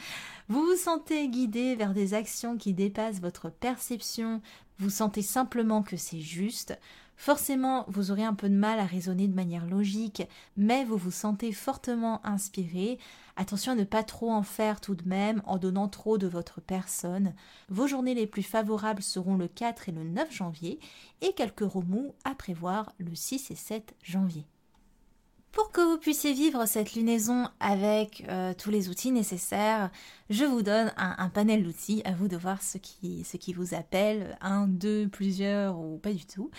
Vous 0.49 0.63
vous 0.63 0.75
sentez 0.75 1.27
guidé 1.29 1.75
vers 1.75 1.93
des 1.93 2.13
actions 2.13 2.55
qui 2.55 2.73
dépassent 2.73 3.21
votre 3.21 3.49
perception, 3.49 4.41
vous 4.77 4.91
sentez 4.91 5.23
simplement 5.23 5.81
que 5.81 5.97
c'est 5.97 6.21
juste. 6.21 6.77
Forcément, 7.15 7.85
vous 7.87 8.11
aurez 8.11 8.23
un 8.23 8.33
peu 8.33 8.49
de 8.49 8.55
mal 8.55 8.79
à 8.79 8.85
raisonner 8.85 9.27
de 9.27 9.35
manière 9.35 9.65
logique, 9.65 10.23
mais 10.57 10.83
vous 10.83 10.97
vous 10.97 11.11
sentez 11.11 11.51
fortement 11.51 12.25
inspiré. 12.25 12.99
Attention 13.35 13.71
à 13.71 13.75
ne 13.75 13.83
pas 13.83 14.03
trop 14.03 14.31
en 14.31 14.43
faire 14.43 14.81
tout 14.81 14.95
de 14.95 15.07
même 15.07 15.41
en 15.45 15.57
donnant 15.57 15.87
trop 15.87 16.17
de 16.17 16.27
votre 16.27 16.61
personne. 16.61 17.33
Vos 17.69 17.87
journées 17.87 18.15
les 18.15 18.27
plus 18.27 18.43
favorables 18.43 19.03
seront 19.03 19.37
le 19.37 19.47
4 19.47 19.89
et 19.89 19.91
le 19.91 20.03
9 20.03 20.31
janvier 20.31 20.79
et 21.21 21.33
quelques 21.33 21.61
remous 21.61 22.13
à 22.25 22.35
prévoir 22.35 22.93
le 22.97 23.15
6 23.15 23.51
et 23.51 23.55
7 23.55 23.95
janvier. 24.03 24.45
Pour 25.53 25.69
que 25.71 25.81
vous 25.81 25.99
puissiez 25.99 26.33
vivre 26.33 26.65
cette 26.65 26.95
lunaison 26.95 27.47
avec 27.59 28.25
euh, 28.27 28.55
tous 28.57 28.71
les 28.71 28.89
outils 28.89 29.11
nécessaires, 29.11 29.91
je 30.31 30.45
vous 30.45 30.63
donne 30.63 30.91
un, 30.97 31.29
panel 31.29 31.63
d'outils, 31.63 32.01
à 32.05 32.11
vous 32.13 32.27
de 32.27 32.35
voir 32.35 32.63
ce 32.63 32.79
qui, 32.79 33.53
vous 33.53 33.75
appelle, 33.75 34.35
un, 34.41 34.67
deux, 34.67 35.07
plusieurs 35.07 35.77
ou 35.77 35.99
pas 35.99 36.11
du 36.11 36.25
tout. 36.25 36.49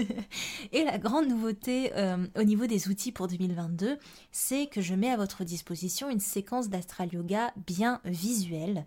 Et 0.72 0.84
la 0.84 0.96
grande 0.96 1.28
nouveauté 1.28 1.92
euh, 1.96 2.26
au 2.34 2.42
niveau 2.44 2.66
des 2.66 2.88
outils 2.88 3.12
pour 3.12 3.28
2022, 3.28 3.98
c'est 4.32 4.68
que 4.68 4.80
je 4.80 4.94
mets 4.94 5.10
à 5.10 5.18
votre 5.18 5.44
disposition 5.44 6.08
une 6.08 6.18
séquence 6.18 6.70
d'astral 6.70 7.12
yoga 7.12 7.52
bien 7.66 8.00
visuelle. 8.06 8.86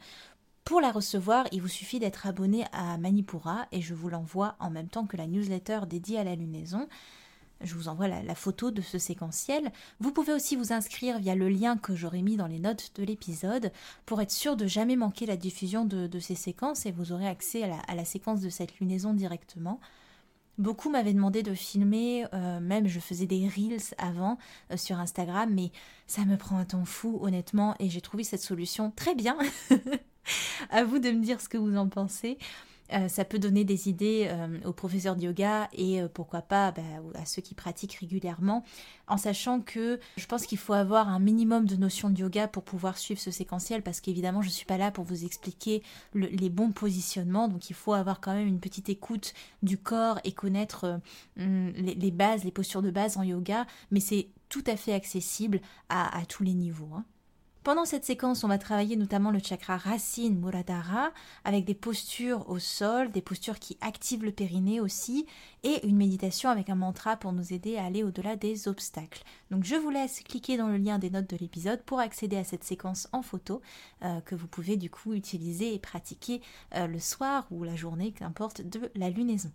Pour 0.66 0.82
la 0.82 0.92
recevoir, 0.92 1.46
il 1.52 1.62
vous 1.62 1.68
suffit 1.68 2.00
d'être 2.00 2.26
abonné 2.26 2.66
à 2.72 2.98
Manipura 2.98 3.68
et 3.72 3.82
je 3.82 3.94
vous 3.94 4.10
l'envoie 4.10 4.56
en 4.60 4.72
même 4.72 4.90
temps 4.90 5.06
que 5.06 5.18
la 5.18 5.28
newsletter 5.28 5.82
dédiée 5.88 6.18
à 6.18 6.24
la 6.24 6.36
lunaison. 6.36 6.88
Je 7.62 7.76
vous 7.76 7.88
envoie 7.88 8.08
la, 8.08 8.36
photo 8.36 8.72
de 8.72 8.82
ce 8.82 8.98
séquentiel. 8.98 9.72
Vous 10.00 10.12
pouvez 10.12 10.34
aussi 10.34 10.56
vous 10.56 10.74
inscrire 10.74 11.20
via 11.20 11.34
le 11.34 11.48
lien 11.48 11.78
que 11.78 11.96
j'aurai 11.96 12.22
mis 12.22 12.36
dans 12.36 12.48
les 12.48 12.60
notes 12.60 12.92
de 12.96 13.04
l'épisode 13.04 13.72
pour 14.06 14.22
être 14.22 14.32
sûr 14.32 14.58
de 14.58 14.68
jamais 14.68 14.96
manquer 14.96 15.26
la 15.26 15.38
diffusion 15.38 15.86
de, 15.86 16.20
ces 16.20 16.36
séquences 16.36 16.86
et 16.86 16.92
vous 16.92 17.12
aurez 17.14 17.28
accès 17.28 17.64
à 17.64 17.96
la, 17.96 18.06
séquence 18.06 18.42
de 18.42 18.50
cette 18.50 18.80
lunaison 18.80 19.14
directement. 19.14 19.80
Beaucoup 20.58 20.90
m'avaient 20.90 21.14
demandé 21.14 21.42
de 21.42 21.54
filmer, 21.54 22.26
euh, 22.34 22.60
même 22.60 22.88
je 22.88 23.00
faisais 23.00 23.26
des 23.26 23.48
reels 23.48 23.96
avant 23.98 24.38
euh, 24.72 24.78
sur 24.78 25.00
Instagram, 25.00 25.50
mais 25.52 25.72
ça 26.06 26.26
me 26.26 26.38
prend 26.38 26.58
un 26.58 26.66
temps 26.66 26.86
fou 26.86 27.18
honnêtement 27.22 27.76
et 27.80 27.90
j'ai 27.90 28.02
trouvé 28.02 28.24
cette 28.24 28.42
solution 28.42 28.92
très 28.92 29.16
bien. 29.16 29.38
à 30.70 30.84
vous 30.84 31.00
de 31.00 31.10
me 31.12 31.24
dire 31.24 31.42
ce 31.42 31.50
que 31.50 31.58
vous 31.58 31.76
en 31.76 31.88
pensez. 31.88 32.38
Euh, 32.94 33.08
ça 33.08 33.26
peut 33.26 33.40
donner 33.40 33.64
des 33.64 33.90
idées 33.90 34.28
euh, 34.30 34.60
aux 34.66 34.74
professeurs 34.74 35.16
de 35.16 35.24
yoga 35.24 35.68
et 35.74 36.02
euh, 36.02 36.08
pourquoi 36.14 36.42
pas 36.42 36.72
bah, 36.72 36.82
à 37.16 37.26
ceux 37.26 37.42
qui 37.42 37.56
pratiquent 37.56 37.96
régulièrement, 37.96 38.64
en 39.08 39.18
sachant 39.18 39.62
que 39.62 40.00
je 40.18 40.26
pense 40.28 40.46
qu'il 40.46 40.58
faut 40.58 40.74
avoir 40.74 41.10
un 41.10 41.20
minimum 41.20 41.66
de 41.66 41.76
notions 41.76 42.10
de 42.10 42.20
yoga 42.20 42.48
pour 42.48 42.64
pouvoir 42.64 42.98
suivre 42.98 43.20
ce 43.20 43.32
séquentiel, 43.32 43.82
parce 43.82 44.00
qu'évidemment 44.00 44.42
je 44.42 44.48
ne 44.48 44.54
suis 44.54 44.66
pas 44.66 44.78
là 44.78 44.92
pour 44.92 45.06
vous 45.06 45.26
expliquer 45.26 45.82
les 46.14 46.50
bons 46.50 46.72
positionnements, 46.72 47.48
donc 47.48 47.70
il 47.70 47.74
faut 47.74 47.94
avoir 47.94 48.22
quand 48.22 48.34
même 48.34 48.48
une 48.48 48.60
petite 48.60 48.90
écoute 48.90 49.34
du 49.64 49.78
corps 49.78 50.20
et 50.24 50.32
connaître 50.32 51.00
les, 51.38 52.12
bases, 52.12 52.44
les 52.44 52.52
postures 52.52 52.82
de 52.82 52.92
base 52.92 53.18
en 53.18 53.24
yoga, 53.24 53.66
mais 53.92 54.00
c'est 54.00 54.28
tout 54.50 54.64
à 54.68 54.78
fait 54.78 54.94
accessible 54.94 55.62
à, 55.90 56.22
tous 56.28 56.44
les 56.44 56.54
niveaux. 56.54 56.90
Hein. 56.96 57.06
Pendant 57.64 57.86
cette 57.86 58.04
séquence, 58.04 58.44
on 58.44 58.50
va 58.50 58.58
travailler 58.58 58.98
notamment 58.98 59.32
le 59.32 59.40
chakra 59.40 59.78
racine 59.78 60.38
Muradhara 60.38 61.14
avec 61.46 61.64
des 61.64 61.74
postures 61.74 62.50
au 62.50 62.60
sol, 62.60 63.10
des 63.10 63.22
postures 63.22 63.58
qui 63.58 63.78
activent 63.80 64.26
le 64.26 64.34
périnée 64.34 64.82
aussi 64.82 65.26
et 65.64 65.88
une 65.88 65.96
méditation 65.96 66.50
avec 66.50 66.70
un 66.70 66.76
mantra 66.76 67.16
pour 67.16 67.32
nous 67.32 67.54
aider 67.54 67.78
à 67.78 67.86
aller 67.86 68.04
au-delà 68.04 68.36
des 68.36 68.68
obstacles. 68.68 69.24
Donc 69.50 69.64
je 69.64 69.76
vous 69.76 69.92
laisse 69.92 70.20
cliquer 70.20 70.58
dans 70.58 70.68
le 70.68 70.76
lien 70.76 71.00
des 71.00 71.10
notes 71.10 71.30
de 71.30 71.38
l'épisode 71.38 71.82
pour 71.84 72.02
accéder 72.02 72.36
à 72.36 72.44
cette 72.44 72.66
séquence 72.66 73.08
en 73.14 73.22
photo 73.22 73.62
euh, 74.04 74.20
que 74.20 74.36
vous 74.36 74.48
pouvez 74.48 74.76
du 74.76 74.90
coup 74.90 75.14
utiliser 75.14 75.74
et 75.74 75.80
pratiquer 75.80 76.42
euh, 76.76 76.86
le 76.86 77.00
soir 77.00 77.48
ou 77.50 77.64
la 77.64 77.78
journée, 77.78 78.12
qu'importe, 78.12 78.62
de 78.62 78.92
la 78.94 79.10
lunaison. 79.10 79.52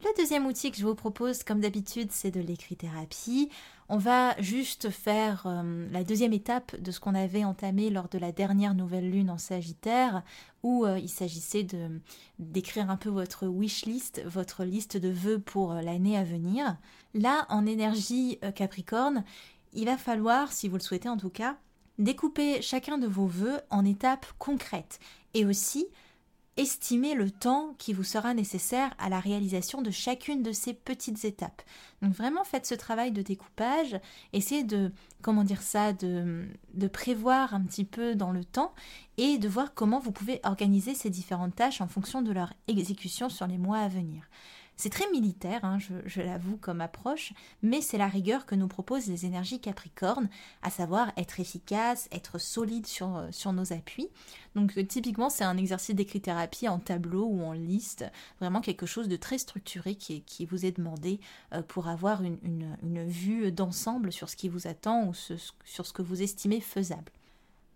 Le 0.00 0.16
deuxième 0.16 0.46
outil 0.46 0.70
que 0.70 0.76
je 0.76 0.86
vous 0.86 0.94
propose, 0.94 1.42
comme 1.42 1.60
d'habitude, 1.60 2.12
c'est 2.12 2.30
de 2.30 2.38
l'écrit-thérapie. 2.38 3.50
On 3.88 3.98
va 3.98 4.40
juste 4.40 4.90
faire 4.90 5.42
euh, 5.46 5.88
la 5.90 6.04
deuxième 6.04 6.32
étape 6.32 6.80
de 6.80 6.92
ce 6.92 7.00
qu'on 7.00 7.16
avait 7.16 7.42
entamé 7.42 7.90
lors 7.90 8.08
de 8.08 8.16
la 8.16 8.30
dernière 8.30 8.74
nouvelle 8.74 9.10
lune 9.10 9.28
en 9.28 9.38
Sagittaire, 9.38 10.22
où 10.62 10.84
euh, 10.84 11.00
il 11.00 11.08
s'agissait 11.08 11.66
d'écrire 12.38 12.90
un 12.90 12.96
peu 12.96 13.08
votre 13.08 13.48
wish 13.48 13.86
list, 13.86 14.22
votre 14.24 14.62
liste 14.62 14.96
de 14.96 15.08
vœux 15.08 15.40
pour 15.40 15.72
euh, 15.72 15.82
l'année 15.82 16.16
à 16.16 16.22
venir. 16.22 16.76
Là, 17.14 17.46
en 17.48 17.66
énergie 17.66 18.38
Capricorne, 18.54 19.24
il 19.72 19.86
va 19.86 19.96
falloir, 19.96 20.52
si 20.52 20.68
vous 20.68 20.76
le 20.76 20.82
souhaitez 20.82 21.08
en 21.08 21.16
tout 21.16 21.30
cas, 21.30 21.56
découper 21.98 22.62
chacun 22.62 22.98
de 22.98 23.08
vos 23.08 23.26
vœux 23.26 23.58
en 23.70 23.84
étapes 23.84 24.26
concrètes 24.38 25.00
et 25.34 25.44
aussi 25.44 25.88
estimez 26.58 27.14
le 27.14 27.30
temps 27.30 27.74
qui 27.78 27.92
vous 27.92 28.02
sera 28.02 28.34
nécessaire 28.34 28.92
à 28.98 29.08
la 29.08 29.20
réalisation 29.20 29.80
de 29.80 29.92
chacune 29.92 30.42
de 30.42 30.52
ces 30.52 30.74
petites 30.74 31.24
étapes. 31.24 31.62
Donc 32.02 32.12
vraiment 32.12 32.44
faites 32.44 32.66
ce 32.66 32.74
travail 32.74 33.12
de 33.12 33.22
découpage, 33.22 33.98
essayez 34.32 34.64
de, 34.64 34.92
comment 35.22 35.44
dire 35.44 35.62
ça, 35.62 35.92
de, 35.92 36.46
de 36.74 36.88
prévoir 36.88 37.54
un 37.54 37.62
petit 37.62 37.84
peu 37.84 38.16
dans 38.16 38.32
le 38.32 38.44
temps 38.44 38.74
et 39.16 39.38
de 39.38 39.48
voir 39.48 39.72
comment 39.72 40.00
vous 40.00 40.12
pouvez 40.12 40.40
organiser 40.42 40.94
ces 40.94 41.10
différentes 41.10 41.54
tâches 41.54 41.80
en 41.80 41.88
fonction 41.88 42.22
de 42.22 42.32
leur 42.32 42.52
exécution 42.66 43.28
sur 43.28 43.46
les 43.46 43.58
mois 43.58 43.78
à 43.78 43.88
venir. 43.88 44.28
C'est 44.80 44.90
très 44.90 45.10
militaire, 45.10 45.64
hein, 45.64 45.78
je, 46.06 46.20
l'avoue, 46.20 46.56
comme 46.56 46.80
approche, 46.80 47.32
mais 47.62 47.80
c'est 47.80 47.98
la 47.98 48.06
rigueur 48.06 48.46
que 48.46 48.54
nous 48.54 48.68
proposent 48.68 49.08
les 49.08 49.26
énergies 49.26 49.58
capricornes, 49.58 50.28
à 50.62 50.70
savoir 50.70 51.10
être 51.16 51.40
efficace, 51.40 52.08
être 52.12 52.38
solide 52.38 52.86
sur, 52.86 53.16
euh, 53.16 53.52
nos 53.52 53.72
appuis. 53.72 54.08
Donc 54.54 54.78
euh, 54.78 54.84
typiquement, 54.84 55.30
c'est 55.30 55.42
un 55.42 55.56
exercice 55.56 55.96
d'écrit-thérapie 55.96 56.68
en 56.68 56.78
tableau 56.78 57.26
ou 57.26 57.42
en 57.42 57.54
liste, 57.54 58.04
vraiment 58.38 58.60
quelque 58.60 58.86
chose 58.86 59.08
de 59.08 59.16
très 59.16 59.38
structuré 59.38 59.96
qui, 59.96 60.46
vous 60.46 60.64
est 60.64 60.76
demandé 60.76 61.18
euh, 61.54 61.62
pour 61.62 61.88
avoir 61.88 62.22
une, 62.22 62.76
vue 63.08 63.50
d'ensemble 63.50 64.12
sur 64.12 64.28
ce 64.28 64.36
qui 64.36 64.48
vous 64.48 64.68
attend 64.68 65.08
ou 65.08 65.14
sur 65.14 65.86
ce 65.86 65.92
que 65.92 66.02
vous 66.02 66.22
estimez 66.22 66.60
faisable. 66.60 67.10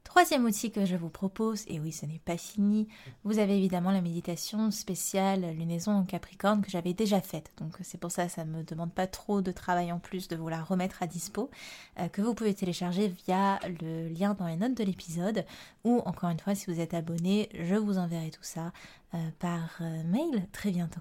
Troisième 0.05 0.45
outil 0.45 0.71
que 0.71 0.85
je 0.85 0.97
vous 0.97 1.09
propose, 1.09 1.65
et 1.69 1.81
oui 1.81 1.93
ce 1.93 2.05
n'est 2.07 2.19
pas 2.19 2.37
fini, 2.37 2.89
vous 3.25 3.39
avez 3.39 3.57
évidemment 3.57 3.93
la 3.93 4.01
méditation 4.01 4.71
spéciale 4.71 5.55
lunaison 5.57 5.93
en 5.93 6.05
Capricorne 6.05 6.61
que 6.61 6.71
j'avais 6.71 6.93
déjà 6.93 7.21
faite. 7.21 7.53
Donc 7.59 7.77
c'est 7.83 7.99
pour 7.99 8.11
ça 8.11 8.29
ça 8.29 8.45
ne 8.45 8.51
me 8.51 8.63
demande 8.63 8.93
pas 8.93 9.07
trop 9.07 9.41
de 9.41 9.53
travail 9.53 9.93
en 9.93 9.99
plus 9.99 10.29
de 10.29 10.37
vous 10.37 10.49
la 10.49 10.63
remettre 10.63 11.03
à 11.03 11.07
dispo, 11.07 11.51
euh, 11.99 12.09
que 12.09 12.21
vous 12.21 12.35
pouvez 12.35 12.53
télécharger 12.53 13.09
via 13.09 13.59
le 13.81 14.09
lien 14.09 14.35
dans 14.35 14.47
les 14.47 14.57
notes 14.57 14.77
de 14.77 14.85
l'épisode, 14.85 15.47
ou 15.85 16.03
encore 16.05 16.31
une 16.31 16.41
fois 16.41 16.55
si 16.55 16.71
vous 16.71 16.81
êtes 16.81 16.95
abonné, 16.95 17.49
je 17.55 17.77
vous 17.77 17.97
enverrai 17.97 18.31
tout 18.31 18.43
ça 18.43 18.73
euh, 19.15 19.19
par 19.39 19.79
euh, 19.81 20.03
mail 20.05 20.47
très 20.53 20.73
bientôt. 20.73 21.01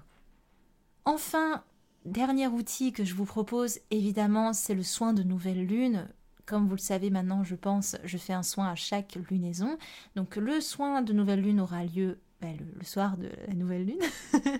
Enfin, 1.04 1.64
dernier 2.04 2.46
outil 2.46 2.92
que 2.92 3.04
je 3.04 3.14
vous 3.14 3.24
propose, 3.24 3.80
évidemment, 3.90 4.52
c'est 4.52 4.74
le 4.74 4.84
soin 4.84 5.12
de 5.12 5.22
nouvelle 5.22 5.66
lune 5.66 6.08
comme 6.46 6.66
vous 6.66 6.74
le 6.74 6.80
savez 6.80 7.10
maintenant, 7.10 7.44
je 7.44 7.54
pense, 7.54 7.96
je 8.04 8.18
fais 8.18 8.32
un 8.32 8.42
soin 8.42 8.68
à 8.68 8.74
chaque 8.74 9.18
lunaison. 9.30 9.78
Donc 10.16 10.36
le 10.36 10.60
soin 10.60 11.02
de 11.02 11.12
nouvelle 11.12 11.40
lune 11.40 11.60
aura 11.60 11.84
lieu 11.84 12.18
ben, 12.40 12.56
le, 12.78 12.84
soir 12.84 13.16
de 13.16 13.30
la 13.46 13.54
nouvelle 13.54 13.86
lune. 13.86 14.00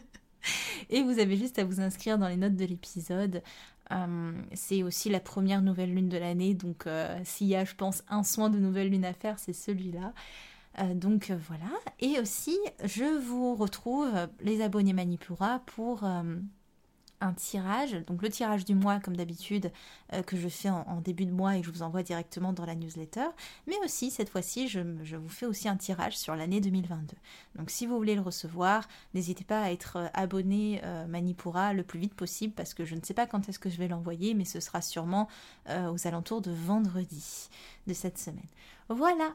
Et 0.90 1.02
vous 1.02 1.18
avez 1.18 1.36
juste 1.36 1.58
à 1.58 1.64
vous 1.64 1.80
inscrire 1.80 2.18
dans 2.18 2.28
les 2.28 2.36
notes 2.36 2.56
de 2.56 2.64
l'épisode. 2.64 3.42
Euh, 3.90 4.32
c'est 4.54 4.82
aussi 4.82 5.10
la 5.10 5.20
première 5.20 5.62
nouvelle 5.62 5.94
lune 5.94 6.08
de 6.08 6.16
l'année, 6.16 6.54
donc 6.54 6.86
euh, 6.86 7.18
s'il 7.24 7.48
y 7.48 7.56
a, 7.56 7.64
je 7.64 7.74
pense, 7.74 8.02
un 8.08 8.22
soin 8.22 8.50
de 8.50 8.58
nouvelle 8.58 8.88
lune 8.88 9.04
à 9.04 9.12
faire, 9.12 9.38
c'est 9.38 9.52
celui-là. 9.52 10.12
Euh, 10.78 10.94
donc 10.94 11.30
voilà. 11.48 11.70
Et 12.00 12.18
aussi, 12.18 12.58
je 12.84 13.18
vous 13.18 13.54
retrouve, 13.54 14.08
les 14.40 14.62
abonnés 14.62 14.92
Manipura, 14.94 15.62
pour 15.66 16.04
un 17.22 17.32
tirage, 17.32 17.92
donc 18.06 18.20
le 18.20 18.28
tirage 18.28 18.64
du 18.64 18.74
mois 18.74 19.00
comme 19.00 19.16
d'habitude 19.16 19.72
euh, 20.12 20.22
que 20.22 20.36
je 20.36 20.48
fais 20.48 20.68
en, 20.68 21.00
début 21.00 21.24
de 21.24 21.32
mois 21.32 21.56
et 21.56 21.60
que 21.60 21.66
je 21.66 21.72
vous 21.72 21.82
envoie 21.82 22.02
directement 22.02 22.52
dans 22.52 22.66
la 22.66 22.74
newsletter, 22.74 23.26
mais 23.66 23.76
aussi 23.84 24.10
cette 24.10 24.28
fois-ci 24.28 24.68
je, 24.68 24.80
vous 25.16 25.28
fais 25.28 25.46
aussi 25.46 25.68
un 25.68 25.76
tirage 25.76 26.18
sur 26.18 26.34
l'année 26.34 26.60
2022. 26.60 27.16
Donc 27.56 27.70
si 27.70 27.86
vous 27.86 27.96
voulez 27.96 28.14
le 28.14 28.20
recevoir, 28.20 28.88
n'hésitez 29.14 29.44
pas 29.44 29.62
à 29.62 29.70
être 29.70 29.96
euh, 29.96 30.08
abonné 30.14 30.80
euh, 30.84 31.06
Manipura 31.06 31.72
le 31.72 31.84
plus 31.84 31.98
vite 31.98 32.14
possible 32.14 32.52
parce 32.54 32.74
que 32.74 32.84
je 32.84 32.94
ne 32.94 33.00
sais 33.02 33.14
pas 33.14 33.26
quand 33.26 33.48
est-ce 33.48 33.58
que 33.58 33.70
je 33.70 33.78
vais 33.78 33.88
l'envoyer, 33.88 34.34
mais 34.34 34.44
ce 34.44 34.60
sera 34.60 34.82
sûrement 34.82 35.28
aux 35.68 36.06
alentours 36.06 36.42
de 36.42 36.50
vendredi 36.50 37.48
de 37.86 37.94
cette 37.94 38.18
semaine. 38.18 38.48
Voilà, 38.88 39.34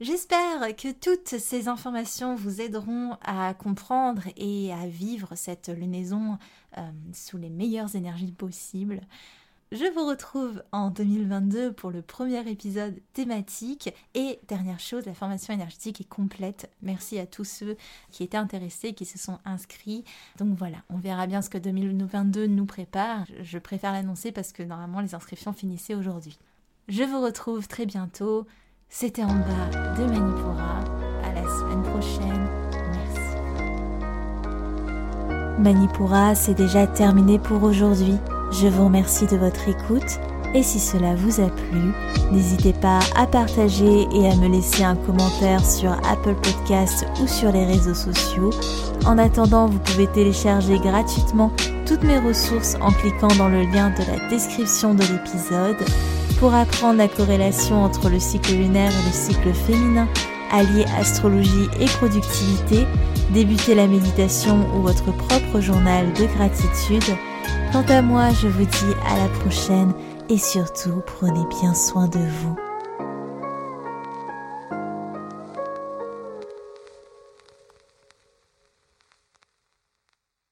J'espère 0.00 0.74
que 0.74 0.90
toutes 0.90 1.38
ces 1.38 1.68
informations 1.68 2.34
vous 2.34 2.60
aideront 2.60 3.16
à 3.22 3.54
comprendre 3.54 4.22
et 4.36 4.72
à 4.72 4.88
vivre 4.88 5.36
cette 5.36 5.68
lunaison 5.68 6.36
euh, 6.76 6.80
sous 7.12 7.36
les 7.36 7.48
meilleures 7.48 7.94
énergies 7.94 8.32
possibles. 8.32 9.02
Je 9.70 9.92
vous 9.94 10.04
retrouve 10.04 10.64
en 10.72 10.90
2022 10.90 11.72
pour 11.72 11.92
le 11.92 12.02
premier 12.02 12.48
épisode 12.50 13.00
thématique. 13.12 13.94
Et 14.14 14.40
dernière 14.48 14.80
chose, 14.80 15.06
la 15.06 15.14
formation 15.14 15.54
énergétique 15.54 16.00
est 16.00 16.08
complète. 16.08 16.70
Merci 16.82 17.20
à 17.20 17.26
tous 17.26 17.44
ceux 17.44 17.76
qui 18.10 18.24
étaient 18.24 18.36
intéressés, 18.36 18.94
qui 18.94 19.04
se 19.04 19.18
sont 19.18 19.38
inscrits. 19.44 20.04
Donc 20.38 20.58
voilà, 20.58 20.78
on 20.90 20.98
verra 20.98 21.28
bien 21.28 21.40
ce 21.40 21.50
que 21.50 21.58
2022 21.58 22.48
nous 22.48 22.66
prépare. 22.66 23.26
Je 23.42 23.58
préfère 23.58 23.92
l'annoncer 23.92 24.32
parce 24.32 24.52
que 24.52 24.64
normalement 24.64 25.00
les 25.00 25.14
inscriptions 25.14 25.52
finissaient 25.52 25.94
aujourd'hui. 25.94 26.36
Je 26.88 27.04
vous 27.04 27.20
retrouve 27.20 27.68
très 27.68 27.86
bientôt. 27.86 28.46
C'était 28.96 29.24
en 29.24 29.26
bas 29.26 29.96
de 29.98 30.04
Manipura. 30.04 30.78
À 31.24 31.34
la 31.34 31.42
semaine 31.42 31.82
prochaine. 31.82 32.46
Merci. 32.92 33.26
Manipura, 35.58 36.36
c'est 36.36 36.54
déjà 36.54 36.86
terminé 36.86 37.40
pour 37.40 37.64
aujourd'hui. 37.64 38.14
Je 38.52 38.68
vous 38.68 38.84
remercie 38.84 39.26
de 39.26 39.36
votre 39.36 39.68
écoute. 39.68 40.20
Et 40.54 40.62
si 40.62 40.78
cela 40.78 41.16
vous 41.16 41.40
a 41.40 41.48
plu, 41.48 41.92
n'hésitez 42.30 42.72
pas 42.72 43.00
à 43.16 43.26
partager 43.26 44.06
et 44.12 44.28
à 44.28 44.36
me 44.36 44.46
laisser 44.46 44.84
un 44.84 44.94
commentaire 44.94 45.66
sur 45.66 45.90
Apple 46.08 46.36
Podcasts 46.36 47.04
ou 47.20 47.26
sur 47.26 47.50
les 47.50 47.66
réseaux 47.66 47.94
sociaux. 47.94 48.50
En 49.06 49.18
attendant, 49.18 49.66
vous 49.66 49.80
pouvez 49.80 50.06
télécharger 50.06 50.78
gratuitement 50.78 51.50
toutes 51.84 52.04
mes 52.04 52.20
ressources 52.20 52.76
en 52.80 52.92
cliquant 52.92 53.34
dans 53.38 53.48
le 53.48 53.62
lien 53.62 53.90
de 53.90 54.04
la 54.06 54.28
description 54.28 54.94
de 54.94 55.02
l'épisode 55.02 55.84
pour 56.44 56.52
apprendre 56.52 56.98
la 56.98 57.08
corrélation 57.08 57.82
entre 57.82 58.10
le 58.10 58.18
cycle 58.18 58.52
lunaire 58.52 58.90
et 58.90 59.06
le 59.06 59.12
cycle 59.14 59.54
féminin, 59.54 60.06
allier 60.52 60.84
astrologie 61.00 61.70
et 61.80 61.86
productivité, 61.86 62.84
débuter 63.30 63.74
la 63.74 63.86
méditation 63.86 64.58
ou 64.76 64.82
votre 64.82 65.10
propre 65.16 65.60
journal 65.60 66.12
de 66.12 66.26
gratitude. 66.36 67.16
Quant 67.72 67.86
à 67.88 68.02
moi, 68.02 68.28
je 68.42 68.48
vous 68.48 68.66
dis 68.66 68.94
à 69.08 69.16
la 69.16 69.28
prochaine 69.40 69.94
et 70.28 70.36
surtout 70.36 71.00
prenez 71.06 71.46
bien 71.62 71.72
soin 71.72 72.08
de 72.08 72.18
vous. 72.18 72.63